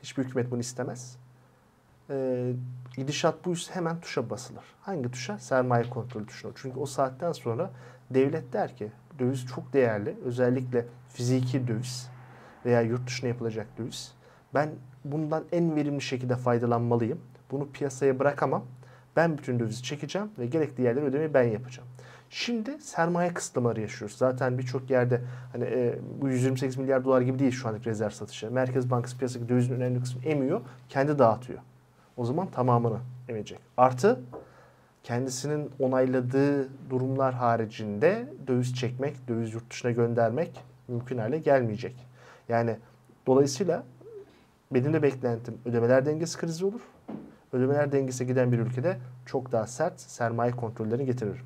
hiçbir 0.03 0.23
hükümet 0.23 0.51
bunu 0.51 0.59
istemez. 0.59 1.17
E, 2.09 2.51
gidişat 2.95 3.45
buysa 3.45 3.75
hemen 3.75 3.99
tuşa 3.99 4.29
basılır. 4.29 4.63
Hangi 4.81 5.11
tuşa? 5.11 5.39
Sermaye 5.39 5.89
kontrolü 5.89 6.25
tuşuna. 6.25 6.51
Çünkü 6.55 6.79
o 6.79 6.85
saatten 6.85 7.31
sonra 7.31 7.71
devlet 8.09 8.53
der 8.53 8.75
ki 8.75 8.91
döviz 9.19 9.45
çok 9.45 9.73
değerli. 9.73 10.15
Özellikle 10.25 10.85
fiziki 11.09 11.67
döviz 11.67 12.09
veya 12.65 12.81
yurt 12.81 13.07
dışına 13.07 13.29
yapılacak 13.29 13.67
döviz. 13.77 14.13
Ben 14.53 14.69
bundan 15.05 15.43
en 15.51 15.75
verimli 15.75 16.01
şekilde 16.01 16.35
faydalanmalıyım. 16.35 17.19
Bunu 17.51 17.71
piyasaya 17.71 18.19
bırakamam. 18.19 18.63
Ben 19.15 19.37
bütün 19.37 19.59
dövizi 19.59 19.83
çekeceğim 19.83 20.27
ve 20.39 20.45
gerekli 20.45 20.83
yerleri 20.83 21.05
ödemeyi 21.05 21.33
ben 21.33 21.43
yapacağım. 21.43 21.89
Şimdi 22.29 22.81
sermaye 22.81 23.33
kısıtlamaları 23.33 23.81
yaşıyoruz. 23.81 24.17
Zaten 24.17 24.57
birçok 24.57 24.89
yerde 24.89 25.21
hani 25.51 25.63
e, 25.63 25.99
bu 26.21 26.29
128 26.29 26.77
milyar 26.77 27.05
dolar 27.05 27.21
gibi 27.21 27.39
değil 27.39 27.51
şu 27.51 27.67
andaki 27.67 27.89
rezerv 27.89 28.09
satışı. 28.09 28.51
Merkez 28.51 28.91
Bankası 28.91 29.17
piyasadaki 29.17 29.49
dövizin 29.49 29.75
önemli 29.75 29.99
kısmını 29.99 30.25
emiyor, 30.25 30.61
kendi 30.89 31.19
dağıtıyor. 31.19 31.59
O 32.17 32.25
zaman 32.25 32.47
tamamını 32.47 32.99
emecek. 33.29 33.59
Artı 33.77 34.19
kendisinin 35.03 35.71
onayladığı 35.79 36.69
durumlar 36.89 37.33
haricinde 37.33 38.27
döviz 38.47 38.75
çekmek, 38.75 39.27
döviz 39.27 39.53
yurt 39.53 39.71
dışına 39.71 39.91
göndermek 39.91 40.63
mümkün 40.87 41.17
hale 41.17 41.37
gelmeyecek. 41.37 41.95
Yani 42.49 42.75
dolayısıyla 43.27 43.83
benim 44.71 44.93
de 44.93 45.03
beklentim 45.03 45.57
ödemeler 45.65 46.05
dengesi 46.05 46.37
krizi 46.37 46.65
olur. 46.65 46.81
Ödemeler 47.53 47.91
dengesi 47.91 48.27
giden 48.27 48.51
bir 48.51 48.59
ülkede 48.59 48.97
çok 49.25 49.51
daha 49.51 49.67
sert 49.67 49.99
sermaye 49.99 50.51
kontrollerini 50.51 51.05
getirir. 51.05 51.43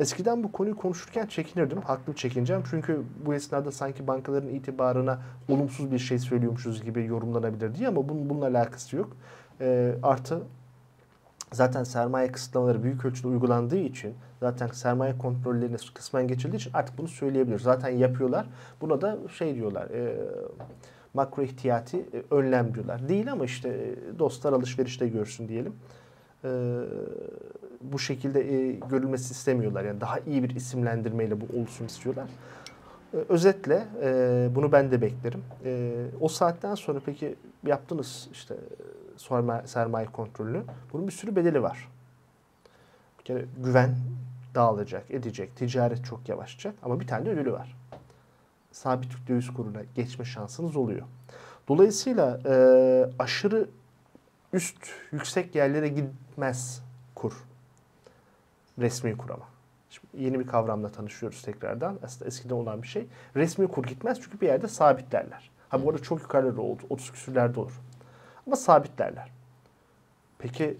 Eskiden 0.00 0.44
bu 0.44 0.52
konuyu 0.52 0.76
konuşurken 0.76 1.26
çekinirdim. 1.26 1.80
Haklı 1.80 2.14
çekineceğim. 2.14 2.62
Çünkü 2.70 3.02
bu 3.26 3.34
esnada 3.34 3.72
sanki 3.72 4.06
bankaların 4.06 4.48
itibarına 4.48 5.18
olumsuz 5.48 5.92
bir 5.92 5.98
şey 5.98 6.18
söylüyormuşuz 6.18 6.84
gibi 6.84 7.06
yorumlanabilir 7.06 7.74
diye 7.74 7.88
ama 7.88 8.08
bunun 8.08 8.30
bununla 8.30 8.46
alakası 8.46 8.96
yok. 8.96 9.16
E, 9.60 9.94
artı 10.02 10.42
zaten 11.52 11.84
sermaye 11.84 12.32
kısıtlamaları 12.32 12.82
büyük 12.82 13.04
ölçüde 13.04 13.28
uygulandığı 13.28 13.78
için 13.78 14.14
zaten 14.40 14.66
sermaye 14.66 15.18
kontrollerine 15.18 15.76
kısmen 15.94 16.28
geçildiği 16.28 16.60
için 16.60 16.70
artık 16.74 16.98
bunu 16.98 17.08
söyleyebilir. 17.08 17.58
Zaten 17.58 17.88
yapıyorlar. 17.88 18.46
Buna 18.80 19.00
da 19.00 19.18
şey 19.38 19.54
diyorlar. 19.54 19.90
E, 19.90 20.16
makro 21.14 21.42
ihtiyati 21.42 21.96
e, 21.98 22.34
önlem 22.34 22.74
diyorlar. 22.74 23.08
Değil 23.08 23.32
ama 23.32 23.44
işte 23.44 23.68
e, 23.68 24.18
dostlar 24.18 24.52
alışverişte 24.52 25.08
görsün 25.08 25.48
diyelim. 25.48 25.74
E, 26.44 26.80
bu 27.80 27.98
şekilde 27.98 28.72
görülmesi 28.72 29.32
istemiyorlar. 29.32 29.84
Yani 29.84 30.00
daha 30.00 30.18
iyi 30.18 30.42
bir 30.42 30.56
isimlendirmeyle 30.56 31.40
bu 31.40 31.44
olsun 31.60 31.86
istiyorlar. 31.86 32.28
Özetle 33.28 33.84
bunu 34.54 34.72
ben 34.72 34.90
de 34.90 35.02
beklerim. 35.02 35.44
O 36.20 36.28
saatten 36.28 36.74
sonra 36.74 37.00
peki 37.06 37.34
yaptınız 37.66 38.28
işte 38.32 38.54
sermaye 39.64 40.06
kontrolünü. 40.06 40.62
Bunun 40.92 41.06
bir 41.06 41.12
sürü 41.12 41.36
bedeli 41.36 41.62
var. 41.62 41.88
Bir 43.18 43.24
kere 43.24 43.44
güven 43.64 43.94
dağılacak, 44.54 45.10
edecek. 45.10 45.56
Ticaret 45.56 46.04
çok 46.04 46.28
yavaşacak 46.28 46.74
ama 46.82 47.00
bir 47.00 47.06
tane 47.06 47.28
ödülü 47.28 47.52
var 47.52 47.76
sabit 48.74 49.28
döviz 49.28 49.50
kuruna 49.50 49.82
geçme 49.94 50.24
şansınız 50.24 50.76
oluyor. 50.76 51.06
Dolayısıyla 51.68 52.40
e, 52.46 52.54
aşırı 53.18 53.68
üst 54.52 54.76
yüksek 55.12 55.54
yerlere 55.54 55.88
gitmez 55.88 56.82
kur. 57.14 57.44
Resmi 58.78 59.16
kur 59.16 59.30
ama. 59.30 59.44
Şimdi 59.90 60.24
yeni 60.24 60.40
bir 60.40 60.46
kavramla 60.46 60.88
tanışıyoruz 60.88 61.42
tekrardan. 61.42 61.98
Aslında 62.02 62.24
eskiden 62.24 62.54
olan 62.54 62.82
bir 62.82 62.88
şey. 62.88 63.06
Resmi 63.36 63.68
kur 63.68 63.84
gitmez 63.84 64.20
çünkü 64.20 64.40
bir 64.40 64.46
yerde 64.46 64.68
sabitlerler. 64.68 65.50
Ha 65.68 65.82
bu 65.82 65.90
arada 65.90 66.02
çok 66.02 66.22
yukarıda 66.22 66.60
oldu. 66.60 66.82
30 66.90 67.12
küsürlerde 67.12 67.60
olur. 67.60 67.80
Ama 68.46 68.56
sabitlerler. 68.56 69.30
Peki 70.38 70.78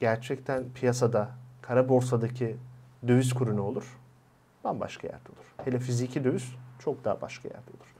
gerçekten 0.00 0.64
piyasada, 0.74 1.30
kara 1.62 1.88
borsadaki 1.88 2.56
döviz 3.08 3.32
kuru 3.32 3.56
ne 3.56 3.60
olur? 3.60 3.98
Bambaşka 4.64 5.06
yerde 5.06 5.28
olur. 5.28 5.64
Hele 5.64 5.78
fiziki 5.78 6.24
döviz 6.24 6.52
çok 6.78 7.04
daha 7.04 7.20
başka 7.20 7.48
yerde 7.48 7.70
olur. 7.70 7.94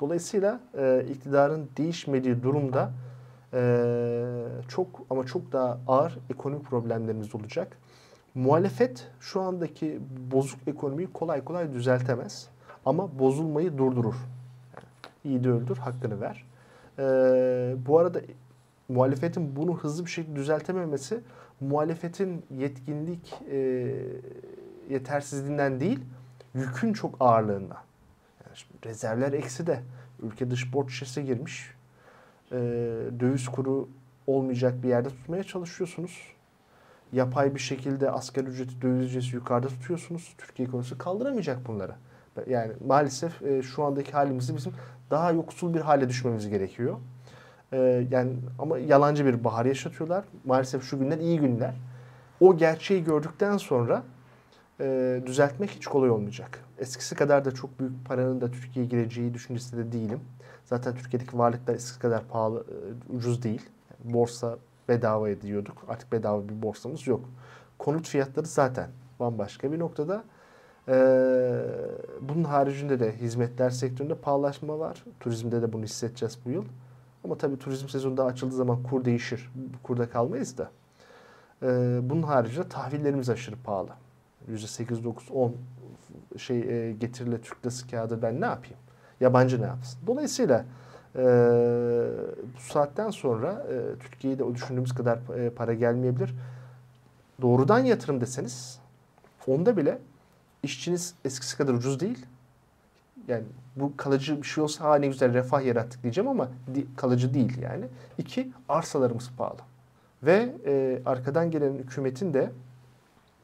Dolayısıyla 0.00 0.60
e, 0.78 1.06
iktidarın 1.10 1.70
değişmediği 1.76 2.42
durumda 2.42 2.90
e, 3.54 3.84
çok 4.68 4.86
ama 5.10 5.26
çok 5.26 5.52
daha 5.52 5.78
ağır 5.86 6.18
ekonomik 6.30 6.64
problemlerimiz 6.64 7.34
olacak. 7.34 7.76
Muhalefet 8.34 9.10
şu 9.20 9.40
andaki 9.40 10.00
bozuk 10.30 10.60
ekonomiyi 10.66 11.12
kolay 11.12 11.44
kolay 11.44 11.72
düzeltemez. 11.72 12.48
Ama 12.86 13.18
bozulmayı 13.18 13.78
durdurur. 13.78 14.14
İyi 15.24 15.44
de 15.44 15.50
öldür, 15.50 15.76
hakkını 15.76 16.20
ver. 16.20 16.44
E, 16.98 17.04
bu 17.86 17.98
arada 17.98 18.20
muhalefetin 18.88 19.56
bunu 19.56 19.76
hızlı 19.76 20.04
bir 20.04 20.10
şekilde 20.10 20.36
düzeltememesi 20.36 21.20
muhalefetin 21.60 22.44
yetkinlik 22.50 23.34
e, 23.50 23.58
yetersizliğinden 24.88 25.80
değil, 25.80 26.00
yükün 26.54 26.92
çok 26.92 27.16
ağırlığından. 27.20 27.78
Şimdi 28.54 28.86
rezervler 28.86 29.32
eksi 29.32 29.66
de 29.66 29.82
ülke 30.22 30.50
dış 30.50 30.72
borç 30.72 30.92
şişesi 30.92 31.24
girmiş. 31.24 31.74
E, 32.52 32.56
döviz 33.20 33.48
kuru 33.48 33.88
olmayacak 34.26 34.82
bir 34.82 34.88
yerde 34.88 35.08
tutmaya 35.08 35.44
çalışıyorsunuz. 35.44 36.18
Yapay 37.12 37.54
bir 37.54 37.60
şekilde 37.60 38.10
asgari 38.10 38.46
ücreti, 38.46 38.82
döviz 38.82 39.16
ücreti 39.16 39.36
yukarıda 39.36 39.68
tutuyorsunuz. 39.68 40.34
Türkiye 40.38 40.68
ekonomisi 40.68 40.98
kaldıramayacak 40.98 41.66
bunları. 41.66 41.94
Yani 42.46 42.72
maalesef 42.86 43.42
e, 43.42 43.62
şu 43.62 43.84
andaki 43.84 44.12
halimizde 44.12 44.56
bizim 44.56 44.72
daha 45.10 45.32
yoksul 45.32 45.74
bir 45.74 45.80
hale 45.80 46.08
düşmemiz 46.08 46.48
gerekiyor. 46.48 46.96
E, 47.72 48.06
yani 48.10 48.32
ama 48.58 48.78
yalancı 48.78 49.26
bir 49.26 49.44
bahar 49.44 49.64
yaşatıyorlar. 49.64 50.24
Maalesef 50.44 50.82
şu 50.82 50.98
günler 50.98 51.18
iyi 51.18 51.40
günler. 51.40 51.74
O 52.40 52.56
gerçeği 52.56 53.04
gördükten 53.04 53.56
sonra 53.56 54.02
e, 54.80 55.20
düzeltmek 55.26 55.70
hiç 55.70 55.86
kolay 55.86 56.10
olmayacak. 56.10 56.64
Eskisi 56.78 57.14
kadar 57.14 57.44
da 57.44 57.50
çok 57.50 57.80
büyük 57.80 58.06
paranın 58.06 58.40
da 58.40 58.50
Türkiye'ye 58.50 58.88
gireceği 58.90 59.34
düşüncesinde 59.34 59.86
de 59.86 59.92
değilim. 59.92 60.20
Zaten 60.64 60.94
Türkiye'deki 60.94 61.38
varlıklar 61.38 61.74
eskisi 61.74 61.98
kadar 61.98 62.24
pahalı, 62.24 62.64
e, 62.68 63.12
ucuz 63.16 63.42
değil. 63.42 63.62
borsa 64.04 64.58
bedava 64.88 65.30
ediyorduk. 65.30 65.84
Artık 65.88 66.12
bedava 66.12 66.48
bir 66.48 66.62
borsamız 66.62 67.06
yok. 67.06 67.30
Konut 67.78 68.08
fiyatları 68.08 68.46
zaten 68.46 68.90
bambaşka 69.20 69.72
bir 69.72 69.78
noktada. 69.78 70.24
Ee, 70.88 71.60
bunun 72.20 72.44
haricinde 72.44 73.00
de 73.00 73.16
hizmetler 73.16 73.70
sektöründe 73.70 74.14
pahalaşma 74.14 74.78
var. 74.78 75.04
Turizmde 75.20 75.62
de 75.62 75.72
bunu 75.72 75.84
hissedeceğiz 75.84 76.38
bu 76.44 76.50
yıl. 76.50 76.64
Ama 77.24 77.38
tabii 77.38 77.58
turizm 77.58 77.88
sezonu 77.88 78.16
da 78.16 78.24
açıldığı 78.24 78.54
zaman 78.54 78.82
kur 78.82 79.04
değişir. 79.04 79.50
Kurda 79.82 80.10
kalmayız 80.10 80.58
da. 80.58 80.70
Ee, 81.62 81.98
bunun 82.02 82.22
haricinde 82.22 82.68
tahvillerimiz 82.68 83.30
aşırı 83.30 83.56
pahalı. 83.64 83.90
%8, 84.52 85.04
9, 85.04 85.30
10 85.30 85.54
şey 86.36 86.58
e, 86.58 86.92
getirile 86.92 87.40
Türk 87.40 87.90
kağıdı 87.90 88.22
ben 88.22 88.40
ne 88.40 88.46
yapayım? 88.46 88.76
Yabancı 89.20 89.62
ne 89.62 89.66
yapsın? 89.66 90.00
Dolayısıyla 90.06 90.64
e, 91.16 91.22
bu 92.56 92.72
saatten 92.72 93.10
sonra 93.10 93.66
e, 93.70 93.98
Türkiye'de 93.98 94.44
o 94.44 94.54
düşündüğümüz 94.54 94.94
kadar 94.94 95.18
e, 95.38 95.50
para 95.50 95.74
gelmeyebilir. 95.74 96.34
Doğrudan 97.42 97.78
yatırım 97.78 98.20
deseniz 98.20 98.78
onda 99.46 99.76
bile 99.76 99.98
işçiniz 100.62 101.14
eskisi 101.24 101.56
kadar 101.56 101.74
ucuz 101.74 102.00
değil. 102.00 102.26
Yani 103.28 103.44
bu 103.76 103.92
kalıcı 103.96 104.42
bir 104.42 104.46
şey 104.46 104.64
olsa 104.64 104.84
ha 104.84 104.94
ne 104.96 105.06
güzel 105.06 105.34
refah 105.34 105.64
yarattık 105.64 106.02
diyeceğim 106.02 106.28
ama 106.28 106.48
di, 106.74 106.86
kalıcı 106.96 107.34
değil 107.34 107.58
yani. 107.58 107.84
İki, 108.18 108.52
arsalarımız 108.68 109.30
pahalı. 109.36 109.60
Ve 110.22 110.54
e, 110.66 111.02
arkadan 111.06 111.50
gelen 111.50 111.72
hükümetin 111.72 112.34
de 112.34 112.50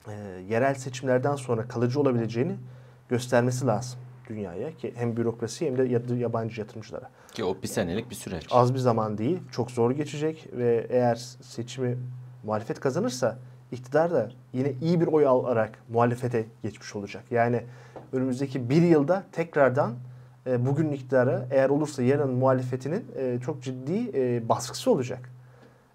e, 0.09 0.13
yerel 0.49 0.75
seçimlerden 0.75 1.37
sonra 1.37 1.69
kalıcı 1.69 2.01
olabileceğini 2.01 2.57
göstermesi 3.09 3.67
lazım 3.67 3.99
dünyaya 4.29 4.77
ki 4.77 4.93
hem 4.97 5.17
bürokrasi 5.17 5.67
hem 5.67 5.79
de 5.79 6.15
yabancı 6.15 6.61
yatırımcılara. 6.61 7.11
Ki 7.33 7.45
o 7.45 7.57
bir 7.63 7.69
senelik 7.69 8.11
bir 8.11 8.15
süreç. 8.15 8.47
Az 8.51 8.75
bir 8.75 8.79
zaman 8.79 9.19
değil. 9.19 9.39
Çok 9.53 9.71
zor 9.71 9.91
geçecek 9.91 10.49
ve 10.53 10.87
eğer 10.91 11.15
seçimi 11.41 11.99
muhalefet 12.45 12.81
kazanırsa 12.81 13.39
iktidar 13.73 14.11
da 14.11 14.31
yine 14.53 14.73
iyi 14.83 15.01
bir 15.01 15.07
oy 15.07 15.27
alarak 15.27 15.79
muhalefete 15.89 16.47
geçmiş 16.63 16.97
olacak. 16.97 17.25
Yani 17.31 17.65
önümüzdeki 18.13 18.71
bir 18.71 18.83
yılda 18.83 19.25
tekrardan 19.33 19.95
e, 20.47 20.67
bugün 20.67 20.93
iktidarı 20.93 21.47
eğer 21.51 21.71
olursa 21.71 22.03
yarın 22.03 22.31
muhalefetinin 22.31 23.05
e, 23.17 23.39
çok 23.41 23.63
ciddi 23.63 24.11
e, 24.15 24.49
baskısı 24.49 24.91
olacak. 24.91 25.31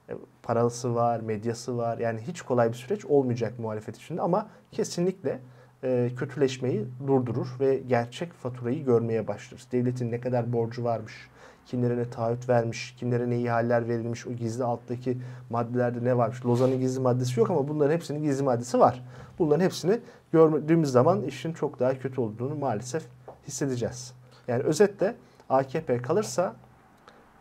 E, 0.10 0.14
Parası 0.44 0.96
var, 0.96 1.20
medyası 1.20 1.78
var. 1.78 1.98
Yani 1.98 2.22
hiç 2.28 2.42
kolay 2.42 2.70
bir 2.70 2.74
süreç 2.74 3.06
olmayacak 3.06 3.60
muhalefet 3.60 3.98
içinde 3.98 4.22
ama 4.22 4.48
kesinlikle 4.72 5.40
e, 5.84 6.12
kötüleşmeyi 6.18 6.86
durdurur 7.08 7.48
ve 7.60 7.78
gerçek 7.78 8.34
faturayı 8.34 8.86
görmeye 8.86 9.28
başlarız. 9.28 9.68
Devletin 9.72 10.12
ne 10.12 10.22
kadar 10.22 10.54
borcu 10.54 10.84
varmış, 10.84 11.30
kimlere 11.66 11.98
ne 11.98 12.10
taahhüt 12.10 12.50
vermiş, 12.50 12.96
kimlere 13.00 13.30
ne 13.30 13.40
ihaleler 13.40 13.88
verilmiş, 13.88 14.28
o 14.28 14.34
gizli 14.34 14.64
alttaki 14.64 15.18
maddelerde 15.50 16.04
ne 16.04 16.18
varmış. 16.18 16.46
Lozan'ın 16.46 16.80
gizli 16.80 17.02
maddesi 17.02 17.40
yok 17.40 17.50
ama 17.50 17.68
bunların 17.68 17.94
hepsinin 17.94 18.24
gizli 18.24 18.44
maddesi 18.44 18.80
var. 18.80 19.04
Bunların 19.40 19.64
hepsini 19.64 20.00
gördüğümüz 20.32 20.92
zaman 20.92 21.24
işin 21.24 21.54
çok 21.54 21.80
daha 21.80 22.00
kötü 22.00 22.22
olduğunu 22.22 22.56
maalesef 22.56 23.04
hissedeceğiz. 23.48 24.14
Yani 24.48 24.64
özetle 24.64 25.16
AKP 25.50 26.02
kalırsa 26.02 26.56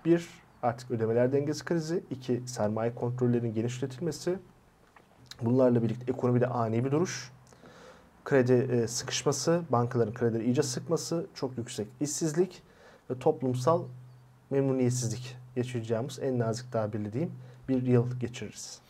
bir 0.05 0.29
artık 0.63 0.91
ödemeler 0.91 1.33
dengesi 1.33 1.65
krizi, 1.65 2.05
iki 2.11 2.43
sermaye 2.47 2.95
kontrollerinin 2.95 3.55
genişletilmesi, 3.55 4.39
bunlarla 5.43 5.83
birlikte 5.83 6.13
ekonomide 6.13 6.47
ani 6.47 6.85
bir 6.85 6.91
duruş, 6.91 7.31
kredi 8.25 8.53
e, 8.53 8.89
sıkışması, 8.89 9.63
bankaların 9.71 10.15
kredileri 10.15 10.45
iyice 10.45 10.63
sıkması, 10.63 11.27
çok 11.35 11.59
yüksek 11.59 11.87
işsizlik 12.01 12.63
ve 13.11 13.19
toplumsal 13.19 13.83
memnuniyetsizlik 14.51 15.37
yaşayacağımız 15.57 16.19
en 16.19 16.39
nazik 16.39 16.73
tabirle 16.73 17.13
diyeyim 17.13 17.33
bir 17.69 17.83
yıl 17.83 18.21
geçiririz. 18.21 18.81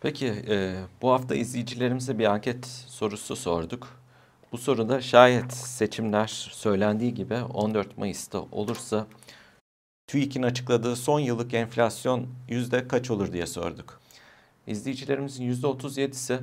Peki 0.00 0.26
e, 0.26 0.76
bu 1.02 1.10
hafta 1.10 1.34
izleyicilerimize 1.34 2.18
bir 2.18 2.24
anket 2.24 2.66
sorusu 2.66 3.36
sorduk. 3.36 3.88
Bu 4.52 4.58
soruda 4.58 5.00
şayet 5.00 5.52
seçimler 5.52 6.26
söylendiği 6.52 7.14
gibi 7.14 7.34
14 7.34 7.98
Mayıs'ta 7.98 8.42
olursa 8.52 9.06
TÜİK'in 10.10 10.42
açıkladığı 10.42 10.96
son 10.96 11.20
yıllık 11.20 11.54
enflasyon 11.54 12.26
yüzde 12.48 12.88
kaç 12.88 13.10
olur 13.10 13.32
diye 13.32 13.46
sorduk. 13.46 14.00
İzleyicilerimizin 14.66 15.44
yüzde 15.44 15.66
37'si 15.66 16.38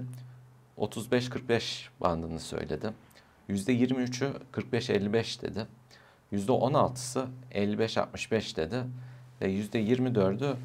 35-45 0.78 1.88
bandını 2.02 2.40
söyledi. 2.40 2.90
Yüzde 3.48 3.74
23'ü 3.74 4.34
45-55 4.54 5.42
dedi. 5.42 5.66
Yüzde 6.32 6.52
16'sı 6.52 7.26
55-65 7.52 8.56
dedi. 8.56 8.84
Ve 9.42 9.48
yüzde 9.48 9.84
24'ü 9.84 10.56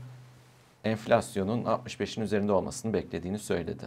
enflasyonun 0.84 1.64
65'in 1.64 2.24
üzerinde 2.24 2.52
olmasını 2.52 2.92
beklediğini 2.92 3.38
söyledi. 3.38 3.84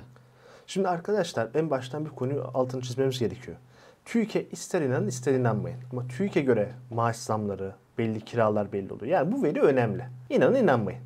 Şimdi 0.68 0.88
arkadaşlar 0.88 1.50
en 1.54 1.70
baştan 1.70 2.06
bir 2.06 2.10
konuyu 2.10 2.52
altını 2.54 2.82
çizmemiz 2.82 3.20
gerekiyor. 3.20 3.58
TÜİK'e 4.06 4.50
ister 4.52 4.82
inanın 4.82 5.08
ister 5.08 5.34
inanmayın. 5.34 5.80
Ama 5.92 6.08
TÜİK'e 6.08 6.42
göre 6.42 6.74
maaş 6.92 7.16
zamları, 7.16 7.76
belli 7.98 8.22
kiralar 8.22 8.72
belli 8.72 8.94
oluyor. 8.94 9.12
Yani 9.12 9.32
bu 9.32 9.44
veri 9.44 9.62
önemli. 9.62 10.06
İnanın 10.30 10.56
inanmayın. 10.56 11.00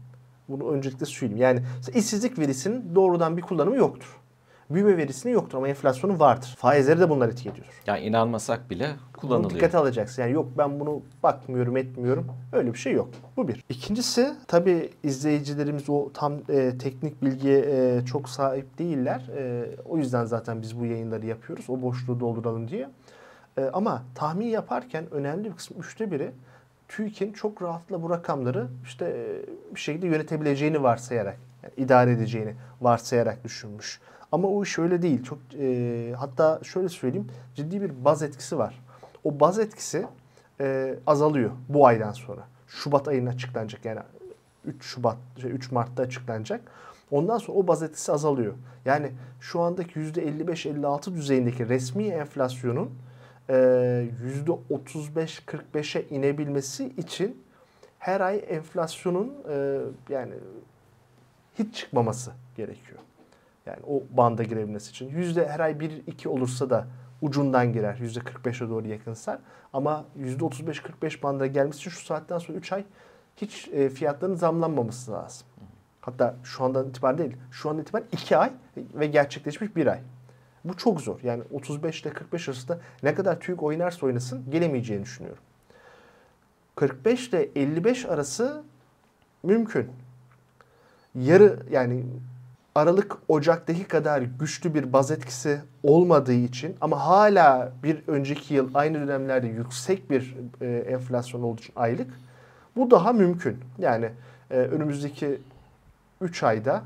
Bunu 0.50 0.72
öncelikle 0.72 1.06
söyleyeyim. 1.06 1.42
Yani 1.42 1.62
işsizlik 1.94 2.40
verisinin 2.40 2.96
doğrudan 2.96 3.38
bir 3.38 3.42
kullanımı 3.42 3.76
yoktur. 3.76 4.20
Büyüme 4.70 4.98
verisinin 4.98 5.34
yoktur 5.34 5.58
ama 5.58 5.68
enflasyonu 5.68 6.20
vardır. 6.20 6.56
Faizleri 6.58 7.00
de 7.00 7.10
bunlar 7.10 7.30
etki 7.30 7.50
ediyor. 7.50 7.68
Yani 7.88 8.00
inanmasak 8.00 8.70
bile 8.70 8.96
kullanılıyor. 9.18 9.50
Bunu 9.50 9.56
dikkate 9.56 9.78
alacaksın. 9.78 10.22
Yani 10.22 10.32
yok 10.32 10.48
ben 10.58 10.80
bunu 10.80 11.02
bakmıyorum 11.24 11.78
etmiyorum. 11.78 12.28
Öyle 12.54 12.74
bir 12.74 12.78
şey 12.78 12.94
yok. 12.94 13.10
Bu 13.38 13.48
bir. 13.48 13.64
İkincisi 13.70 14.36
tabii 14.48 14.90
izleyicilerimiz 15.04 15.90
o 15.90 16.14
tam 16.14 16.34
e, 16.50 16.78
teknik 16.78 17.24
bilgiye 17.24 17.60
e, 17.60 18.06
çok 18.06 18.30
sahip 18.30 18.80
değiller. 18.80 19.30
E, 19.38 19.66
o 19.86 19.98
yüzden 19.98 20.26
zaten 20.26 20.62
biz 20.62 20.80
bu 20.80 20.86
yayınları 20.86 21.26
yapıyoruz. 21.26 21.66
O 21.70 21.82
boşluğu 21.82 22.20
dolduralım 22.20 22.68
diye. 22.68 22.90
E, 23.58 23.70
ama 23.74 24.04
tahmin 24.16 24.48
yaparken 24.48 25.06
önemli 25.12 25.46
bir 25.46 25.56
kısmı 25.56 25.78
üçte 25.80 26.12
biri 26.12 26.32
TÜİK'in 26.90 27.34
çok 27.34 27.62
rahatla 27.62 28.02
bu 28.02 28.10
rakamları 28.10 28.68
işte 28.84 29.06
e, 29.06 29.76
bir 29.76 29.80
şekilde 29.80 30.08
yönetebileceğini 30.08 30.84
varsayarak, 30.84 31.38
yani 31.64 31.74
idare 31.78 32.12
edeceğini 32.12 32.56
varsayarak 32.82 33.44
düşünmüş. 33.44 34.00
Ama 34.32 34.48
o 34.48 34.64
iş 34.64 34.80
öyle 34.80 35.02
değil. 35.02 35.24
Çok 35.24 35.40
e, 35.60 36.14
hatta 36.18 36.60
şöyle 36.64 36.90
söyleyeyim, 36.90 37.28
ciddi 37.56 37.82
bir 37.82 38.06
baz 38.06 38.24
etkisi 38.24 38.58
var. 38.58 38.82
O 39.24 39.40
baz 39.40 39.60
etkisi 39.60 40.08
e, 40.62 40.96
azalıyor 41.08 41.52
bu 41.70 41.88
aydan 41.88 42.12
sonra. 42.12 42.42
Şubat 42.68 43.08
ayında 43.08 43.30
açıklanacak 43.30 43.86
yani 43.86 44.00
3 44.66 44.84
Şubat, 44.84 45.18
3 45.38 45.44
şey, 45.44 45.74
Mart'ta 45.74 46.04
açıklanacak. 46.04 46.62
Ondan 47.12 47.38
sonra 47.38 47.58
o 47.58 47.68
baz 47.68 47.84
etkisi 47.84 48.12
azalıyor. 48.12 48.54
Yani 48.86 49.12
şu 49.40 49.62
andaki 49.62 50.00
%55-56 50.00 51.16
düzeyindeki 51.16 51.70
resmi 51.70 52.08
enflasyonun 52.08 52.92
%35-45'e 53.50 56.08
inebilmesi 56.10 56.94
için 56.98 57.44
her 58.00 58.22
ay 58.22 58.44
enflasyonun 58.48 59.34
e, 59.50 59.80
yani 60.10 60.34
hiç 61.60 61.76
çıkmaması 61.76 62.32
gerekiyor. 62.56 63.00
Yani 63.66 63.80
o 63.88 64.04
banda 64.18 64.44
girebilmesi 64.44 64.90
için. 64.90 65.10
Yüzde 65.10 65.48
her 65.48 65.60
ay 65.60 65.72
1-2 65.72 66.28
olursa 66.28 66.70
da 66.70 66.88
ucundan 67.22 67.74
girer. 67.74 67.98
Yüzde 67.98 68.20
45'e 68.20 68.70
doğru 68.70 68.88
yakınsar. 68.88 69.40
Ama 69.74 70.06
yüzde 70.16 70.44
35-45 70.44 71.24
banda 71.24 71.48
gelmesi 71.48 71.78
için 71.78 71.92
şu 71.92 72.06
saatten 72.06 72.38
sonra 72.38 72.58
3 72.58 72.74
ay 72.74 72.84
hiç 73.38 73.68
e, 73.68 73.90
fiyatların 73.90 74.36
zamlanmaması 74.36 75.12
lazım. 75.12 75.48
Hatta 76.02 76.36
şu 76.44 76.64
andan 76.64 76.90
itibaren 76.90 77.18
değil. 77.18 77.38
Şu 77.52 77.70
andan 77.70 77.82
itibaren 77.82 78.08
2 78.12 78.38
ay 78.38 78.52
ve 78.78 79.08
gerçekleşmiş 79.08 79.76
1 79.76 79.88
ay. 79.88 80.00
Bu 80.66 80.78
çok 80.78 81.02
zor. 81.02 81.20
Yani 81.24 81.44
35 81.52 82.02
ile 82.02 82.10
45 82.10 82.50
arasında 82.50 82.80
ne 83.04 83.16
kadar 83.16 83.40
TÜİK 83.40 83.64
oynarsa 83.64 84.06
oynasın 84.06 84.52
gelemeyeceğini 84.52 85.04
düşünüyorum. 85.04 85.44
45 86.76 87.30
ile 87.30 87.50
55 87.56 88.06
arası 88.06 88.64
mümkün. 89.44 89.92
Yarı 91.16 91.60
yani 91.72 92.06
Aralık 92.76 93.18
Ocak'taki 93.28 93.84
kadar 93.84 94.22
güçlü 94.22 94.74
bir 94.74 94.94
baz 94.94 95.12
etkisi 95.12 95.62
olmadığı 95.84 96.34
için 96.34 96.76
ama 96.82 97.06
hala 97.06 97.72
bir 97.84 98.04
önceki 98.08 98.54
yıl 98.54 98.70
aynı 98.74 99.00
dönemlerde 99.00 99.48
yüksek 99.48 100.10
bir 100.10 100.38
e, 100.62 100.68
enflasyon 100.68 101.42
olduğu 101.42 101.60
için 101.60 101.74
aylık 101.76 102.14
bu 102.76 102.92
daha 102.92 103.14
mümkün. 103.14 103.58
Yani 103.78 104.10
e, 104.52 104.58
önümüzdeki 104.58 105.42
3 106.22 106.44
ayda 106.44 106.84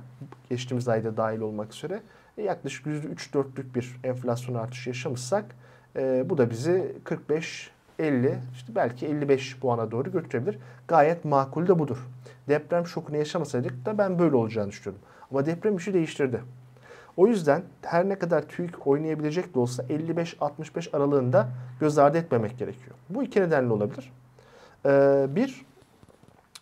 geçtiğimiz 0.49 0.87
ayda 0.87 1.17
dahil 1.17 1.39
olmak 1.39 1.73
üzere 1.73 2.01
yaklaşık 2.37 2.85
%3-4'lük 2.85 3.75
bir 3.75 3.95
enflasyon 4.03 4.55
artışı 4.55 4.89
yaşamışsak 4.89 5.45
e, 5.95 6.29
bu 6.29 6.37
da 6.37 6.49
bizi 6.49 6.95
45 7.03 7.71
50 7.99 8.39
işte 8.53 8.75
belki 8.75 9.05
55 9.05 9.59
puana 9.59 9.91
doğru 9.91 10.11
götürebilir. 10.11 10.57
Gayet 10.87 11.25
makul 11.25 11.67
de 11.67 11.79
budur. 11.79 11.97
Deprem 12.49 12.87
şokunu 12.87 13.17
yaşamasaydık 13.17 13.85
da 13.85 13.97
ben 13.97 14.19
böyle 14.19 14.35
olacağını 14.35 14.69
düşünüyordum. 14.69 15.07
Ama 15.31 15.45
deprem 15.45 15.77
işi 15.77 15.93
değiştirdi. 15.93 16.41
O 17.17 17.27
yüzden 17.27 17.63
her 17.81 18.09
ne 18.09 18.19
kadar 18.19 18.41
TÜİK 18.41 18.87
oynayabilecek 18.87 19.55
de 19.55 19.59
olsa 19.59 19.83
55-65 19.83 20.95
aralığında 20.97 21.49
göz 21.79 21.97
ardı 21.97 22.17
etmemek 22.17 22.57
gerekiyor. 22.57 22.95
Bu 23.09 23.23
iki 23.23 23.41
nedenle 23.41 23.73
olabilir. 23.73 24.11
Ee, 24.85 25.25
bir, 25.29 25.65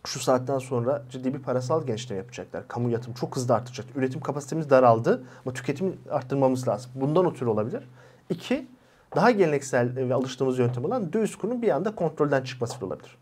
şu 0.07 0.19
saatten 0.19 0.59
sonra 0.59 1.03
ciddi 1.09 1.33
bir 1.33 1.39
parasal 1.39 1.85
gençliğe 1.85 2.17
yapacaklar. 2.17 2.67
Kamu 2.67 2.89
yatırım 2.89 3.13
çok 3.13 3.35
hızlı 3.35 3.55
artacak. 3.55 3.85
Üretim 3.95 4.21
kapasitemiz 4.21 4.69
daraldı 4.69 5.23
ama 5.45 5.53
tüketimi 5.53 5.93
arttırmamız 6.09 6.67
lazım. 6.67 6.91
Bundan 6.95 7.31
ötürü 7.31 7.49
olabilir. 7.49 7.83
İki, 8.29 8.67
daha 9.15 9.31
geleneksel 9.31 9.95
ve 9.95 10.13
alıştığımız 10.13 10.59
yöntem 10.59 10.85
olan 10.85 11.13
döviz 11.13 11.35
kurunun 11.35 11.61
bir 11.61 11.69
anda 11.69 11.95
kontrolden 11.95 12.43
çıkması 12.43 12.85
olabilir. 12.85 13.17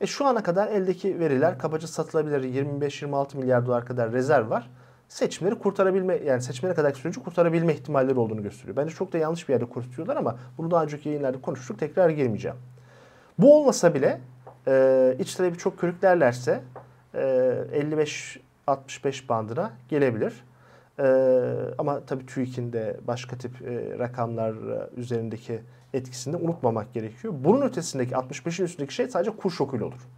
E 0.00 0.06
şu 0.06 0.26
ana 0.26 0.42
kadar 0.42 0.68
eldeki 0.68 1.20
veriler 1.20 1.58
kabaca 1.58 1.86
satılabilir 1.86 2.42
25-26 2.42 3.36
milyar 3.36 3.66
dolar 3.66 3.86
kadar 3.86 4.12
rezerv 4.12 4.50
var. 4.50 4.70
Seçimleri 5.08 5.58
kurtarabilme 5.58 6.16
yani 6.16 6.42
seçimlere 6.42 6.74
kadar 6.74 6.92
süreci 6.92 7.22
kurtarabilme 7.22 7.74
ihtimalleri 7.74 8.18
olduğunu 8.18 8.42
gösteriyor. 8.42 8.76
Bence 8.76 8.94
çok 8.94 9.12
da 9.12 9.18
yanlış 9.18 9.48
bir 9.48 9.52
yerde 9.52 9.66
kurtuyorlar 9.66 10.16
ama 10.16 10.36
bunu 10.58 10.70
daha 10.70 10.82
önceki 10.82 11.08
yayınlarda 11.08 11.40
konuştuk. 11.40 11.78
Tekrar 11.78 12.10
girmeyeceğim. 12.10 12.56
Bu 13.38 13.56
olmasa 13.56 13.94
bile 13.94 14.20
e, 14.68 15.16
iç 15.18 15.34
talebi 15.34 15.58
çok 15.58 15.78
körüklerlerse 15.78 16.60
e, 17.14 17.18
55-65 18.68 19.28
bandına 19.28 19.72
gelebilir. 19.88 20.44
E, 20.98 21.04
ama 21.78 22.00
tabii 22.00 22.26
TÜİK'in 22.26 22.72
de 22.72 22.96
başka 23.06 23.38
tip 23.38 23.62
e, 23.62 23.98
rakamlar 23.98 24.54
üzerindeki 24.96 25.60
etkisini 25.92 26.36
unutmamak 26.36 26.94
gerekiyor. 26.94 27.34
Bunun 27.36 27.62
ötesindeki 27.62 28.14
65'in 28.14 28.64
üstündeki 28.64 28.94
şey 28.94 29.08
sadece 29.08 29.30
kur 29.30 29.50
şokuyla 29.50 29.86
olur. 29.86 30.08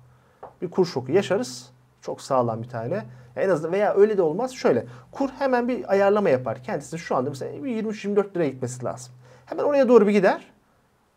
Bir 0.62 0.70
kur 0.70 0.86
şoku 0.86 1.12
yaşarız. 1.12 1.70
Çok 2.02 2.20
sağlam 2.20 2.62
bir 2.62 2.68
tane. 2.68 3.04
En 3.36 3.48
azından 3.48 3.72
veya 3.72 3.94
öyle 3.94 4.16
de 4.16 4.22
olmaz. 4.22 4.52
Şöyle 4.52 4.86
kur 5.12 5.30
hemen 5.38 5.68
bir 5.68 5.92
ayarlama 5.92 6.30
yapar. 6.30 6.62
Kendisinin 6.62 7.00
şu 7.00 7.16
anda 7.16 7.30
mesela 7.30 7.56
23-24 7.56 8.34
liraya 8.34 8.48
gitmesi 8.48 8.84
lazım. 8.84 9.12
Hemen 9.46 9.64
oraya 9.64 9.88
doğru 9.88 10.06
bir 10.06 10.12
gider. 10.12 10.49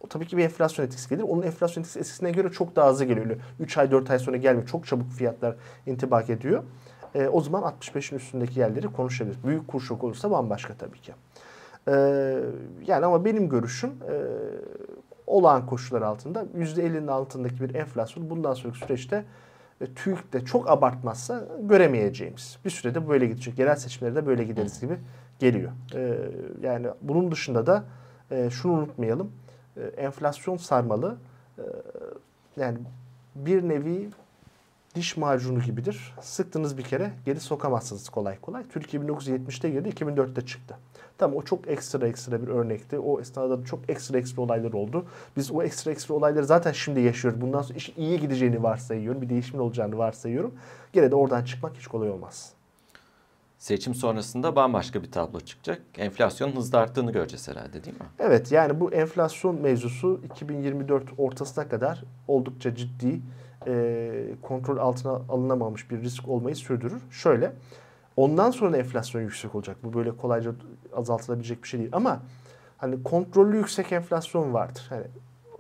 O 0.04 0.08
tabii 0.08 0.28
ki 0.28 0.38
bir 0.38 0.44
enflasyon 0.44 0.86
etkisi 0.86 1.10
gelir. 1.10 1.24
Onun 1.24 1.42
enflasyon 1.42 1.84
etkisi 1.84 2.00
eskisine 2.00 2.32
göre 2.32 2.50
çok 2.50 2.76
daha 2.76 2.90
hızlı 2.90 3.06
geliyor. 3.06 3.38
3 3.60 3.78
ay 3.78 3.92
4 3.92 4.12
ay 4.12 4.20
sonra 4.20 4.38
gelmiyor. 4.38 4.68
Çok 4.68 4.88
çabuk 4.88 5.12
fiyatlar 5.12 5.56
intibak 5.86 6.30
ediyor. 6.30 6.64
E, 7.16 7.28
o 7.28 7.42
zaman 7.42 7.64
65'in 7.64 8.18
üstündeki 8.18 8.60
yerleri 8.60 8.88
konuşabiliriz. 8.88 9.44
Büyük 9.44 9.68
kur 9.68 9.82
şoku 9.82 10.08
olursa 10.08 10.32
bambaşka 10.32 10.74
tabii 10.74 11.02
ki. 11.02 11.14
Ee, 11.88 12.40
yani 12.88 13.06
ama 13.06 13.26
benim 13.26 13.50
görüşüm 13.50 13.90
e, 13.90 14.16
olağan 15.28 15.66
koşullar 15.66 16.02
altında 16.02 16.46
%50'nin 16.58 17.08
altındaki 17.08 17.62
bir 17.62 17.76
enflasyon 17.76 18.30
bundan 18.30 18.54
sonraki 18.54 18.80
süreçte 18.80 19.26
ve 19.82 19.86
TÜİK 19.94 20.34
de 20.34 20.46
çok 20.46 20.70
abartmazsa 20.70 21.48
göremeyeceğimiz. 21.62 22.58
Bir 22.66 22.70
sürede 22.70 23.10
böyle 23.10 23.26
gidecek. 23.26 23.60
Yerel 23.60 23.76
seçimlerde 23.76 24.26
böyle 24.26 24.44
gideriz 24.44 24.82
gibi 24.82 24.98
geliyor. 25.40 25.72
Ee, 25.96 26.18
yani 26.62 26.88
bunun 27.02 27.32
dışında 27.32 27.66
da 27.66 27.84
e, 28.32 28.50
şunu 28.50 28.74
unutmayalım. 28.74 29.32
E, 29.78 29.82
enflasyon 29.82 30.58
sarmalı 30.58 31.18
e, 31.58 31.64
yani 32.58 32.78
bir 33.36 33.70
nevi 33.70 34.10
diş 34.96 35.18
macunu 35.18 35.62
gibidir. 35.62 36.14
Sıktınız 36.22 36.78
bir 36.78 36.84
kere 36.84 37.12
geri 37.26 37.40
sokamazsınız 37.40 38.10
kolay 38.10 38.40
kolay. 38.40 38.64
Türkiye 38.70 39.04
1970'te 39.04 39.70
girdi, 39.70 39.90
2004'te 39.90 40.46
çıktı. 40.46 40.78
Tamam 41.18 41.38
o 41.38 41.42
çok 41.42 41.68
ekstra 41.68 42.08
ekstra 42.08 42.42
bir 42.42 42.48
örnekti. 42.48 43.00
O 43.00 43.22
esnada 43.22 43.62
da 43.62 43.66
çok 43.66 43.90
ekstra 43.90 44.18
ekstra 44.18 44.42
olaylar 44.42 44.74
oldu. 44.74 45.06
Biz 45.38 45.52
o 45.52 45.64
ekstra 45.64 45.92
ekstra 45.92 46.14
olayları 46.14 46.46
zaten 46.46 46.72
şimdi 46.72 47.00
yaşıyoruz. 47.02 47.42
Bundan 47.42 47.62
sonra 47.62 47.78
iş 47.78 47.94
iyi 47.98 48.20
gideceğini 48.20 48.64
varsayıyorum. 48.64 49.22
Bir 49.22 49.30
değişimin 49.30 49.62
olacağını 49.62 49.98
varsayıyorum. 49.98 50.54
Gene 50.94 51.12
de 51.12 51.16
oradan 51.16 51.44
çıkmak 51.44 51.78
hiç 51.78 51.88
kolay 51.88 52.10
olmaz. 52.10 52.54
Seçim 53.64 53.96
sonrasında 53.96 54.56
bambaşka 54.56 55.04
bir 55.04 55.12
tablo 55.12 55.40
çıkacak. 55.40 55.82
Enflasyonun 55.98 56.56
hızla 56.56 56.80
arttığını 56.80 57.12
göreceğiz 57.12 57.48
herhalde 57.48 57.84
değil 57.84 57.96
mi? 57.96 58.06
Evet 58.20 58.52
yani 58.52 58.80
bu 58.80 58.94
enflasyon 58.94 59.62
mevzusu 59.62 60.22
2024 60.26 61.04
ortasına 61.18 61.68
kadar 61.68 62.04
oldukça 62.28 62.76
ciddi 62.76 63.22
e, 63.68 64.12
kontrol 64.42 64.78
altına 64.78 65.12
alınamamış 65.12 65.92
bir 65.92 66.02
risk 66.02 66.30
olmayı 66.30 66.56
sürdürür. 66.56 67.02
Şöyle 67.12 67.54
ondan 68.18 68.52
sonra 68.52 68.78
enflasyon 68.78 69.22
yüksek 69.22 69.56
olacak. 69.56 69.78
Bu 69.84 69.94
böyle 69.94 70.18
kolayca 70.18 70.52
azaltılabilecek 70.96 71.64
bir 71.64 71.68
şey 71.68 71.80
değil 71.80 71.92
ama 71.94 72.20
hani 72.78 73.04
kontrollü 73.04 73.58
yüksek 73.58 73.92
enflasyon 73.92 74.54
vardır. 74.54 74.86
Hani 74.90 75.04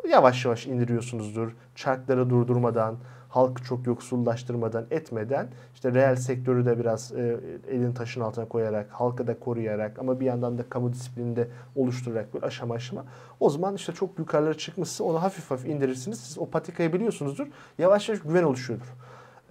yavaş 0.09 0.45
yavaş 0.45 0.67
indiriyorsunuzdur. 0.67 1.51
Çarkları 1.75 2.29
durdurmadan, 2.29 2.95
halkı 3.33 3.63
çok 3.63 3.87
yoksullaştırmadan, 3.87 4.85
etmeden 4.91 5.47
işte 5.73 5.93
reel 5.93 6.15
sektörü 6.15 6.65
de 6.65 6.79
biraz 6.79 7.11
e, 7.11 7.39
elin 7.71 7.93
taşın 7.93 8.21
altına 8.21 8.45
koyarak, 8.47 8.91
halkı 8.91 9.27
da 9.27 9.39
koruyarak 9.39 9.99
ama 9.99 10.19
bir 10.19 10.25
yandan 10.25 10.57
da 10.57 10.69
kamu 10.69 10.93
disiplinini 10.93 11.35
de 11.35 11.47
oluşturarak 11.75 12.33
böyle 12.33 12.45
aşama 12.45 12.75
aşama. 12.75 13.05
O 13.39 13.49
zaman 13.49 13.75
işte 13.75 13.93
çok 13.93 14.19
yukarılara 14.19 14.53
çıkmışsa 14.53 15.03
onu 15.03 15.23
hafif 15.23 15.51
hafif 15.51 15.65
indirirsiniz. 15.65 16.19
Siz 16.19 16.37
o 16.37 16.49
patikayı 16.49 16.93
biliyorsunuzdur. 16.93 17.47
Yavaş 17.77 18.09
yavaş 18.09 18.21
güven 18.21 18.43
oluşuyordur. 18.43 18.93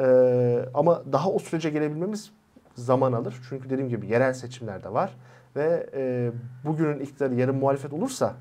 Ee, 0.01 0.65
ama 0.75 1.03
daha 1.13 1.31
o 1.31 1.39
sürece 1.39 1.71
gelebilmemiz 1.71 2.33
zaman 2.75 3.13
alır. 3.13 3.35
Çünkü 3.49 3.71
dediğim 3.71 3.89
gibi 3.89 4.07
yerel 4.07 4.35
seçimler 4.35 4.85
de 4.85 4.93
var. 4.93 5.17
Ve 5.57 5.91
e, 5.95 6.31
bugünün 6.65 7.01
iktidarı 7.01 7.35
yarın 7.35 7.57
muhalefet 7.57 7.93
olursa 7.93 8.35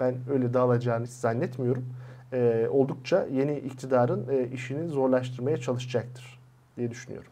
ben 0.00 0.14
öyle 0.30 0.54
dağılacağını 0.54 1.06
hiç 1.06 1.12
zannetmiyorum. 1.12 1.84
E, 2.34 2.68
oldukça 2.70 3.26
yeni 3.32 3.58
iktidarın 3.58 4.28
e, 4.28 4.48
işini 4.54 4.88
zorlaştırmaya 4.88 5.56
çalışacaktır 5.56 6.40
diye 6.76 6.90
düşünüyorum. 6.90 7.30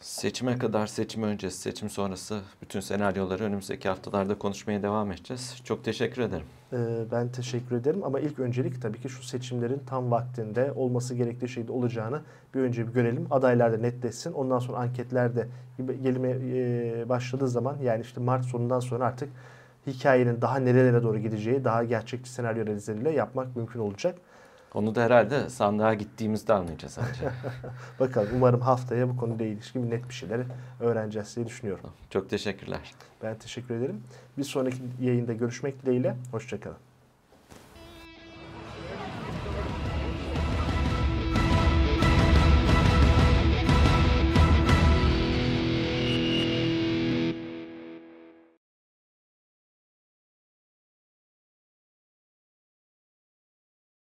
Seçime 0.00 0.58
kadar, 0.58 0.86
seçim 0.86 1.22
öncesi, 1.22 1.58
seçim 1.58 1.90
sonrası 1.90 2.40
bütün 2.62 2.80
senaryoları 2.80 3.44
önümüzdeki 3.44 3.88
haftalarda 3.88 4.38
konuşmaya 4.38 4.82
devam 4.82 5.12
edeceğiz. 5.12 5.60
Çok 5.64 5.84
teşekkür 5.84 6.22
ederim. 6.22 6.46
E, 6.72 6.76
ben 7.12 7.28
teşekkür 7.28 7.76
ederim 7.76 8.04
ama 8.04 8.20
ilk 8.20 8.38
öncelik 8.38 8.82
tabii 8.82 9.00
ki 9.00 9.08
şu 9.08 9.22
seçimlerin 9.22 9.82
tam 9.86 10.10
vaktinde 10.10 10.72
olması 10.72 11.14
gerektiği 11.14 11.48
şeyde 11.48 11.72
olacağını 11.72 12.20
bir 12.54 12.60
önce 12.60 12.88
bir 12.88 12.92
görelim. 12.92 13.26
Adaylar 13.30 13.72
da 13.72 13.76
netleşsin. 13.76 14.32
Ondan 14.32 14.58
sonra 14.58 14.78
anketler 14.78 15.36
de 15.36 15.48
gelime 16.02 16.30
e, 16.30 17.08
başladığı 17.08 17.48
zaman 17.48 17.76
yani 17.82 18.02
işte 18.02 18.20
Mart 18.20 18.44
sonundan 18.44 18.80
sonra 18.80 19.04
artık 19.04 19.28
hikayenin 19.86 20.40
daha 20.40 20.58
nerelere 20.58 21.02
doğru 21.02 21.18
gideceği, 21.18 21.64
daha 21.64 21.84
gerçekçi 21.84 22.30
senaryo 22.30 22.62
analizleriyle 22.62 23.10
yapmak 23.10 23.56
mümkün 23.56 23.80
olacak. 23.80 24.18
Onu 24.74 24.94
da 24.94 25.02
herhalde 25.02 25.50
sandığa 25.50 25.94
gittiğimizde 25.94 26.52
anlayacağız 26.52 26.98
ancak. 26.98 27.34
Bakalım 28.00 28.28
umarım 28.34 28.60
haftaya 28.60 29.08
bu 29.08 29.16
konuyla 29.16 29.46
ilişkin 29.46 29.90
net 29.90 30.08
bir 30.08 30.14
şeyleri 30.14 30.42
öğreneceğiz 30.80 31.36
diye 31.36 31.46
düşünüyorum. 31.46 31.90
Çok 32.10 32.30
teşekkürler. 32.30 32.94
Ben 33.22 33.38
teşekkür 33.38 33.74
ederim. 33.74 34.02
Bir 34.38 34.44
sonraki 34.44 34.78
yayında 35.00 35.32
görüşmek 35.32 35.82
dileğiyle. 35.82 36.16
Hoşçakalın. 36.30 36.76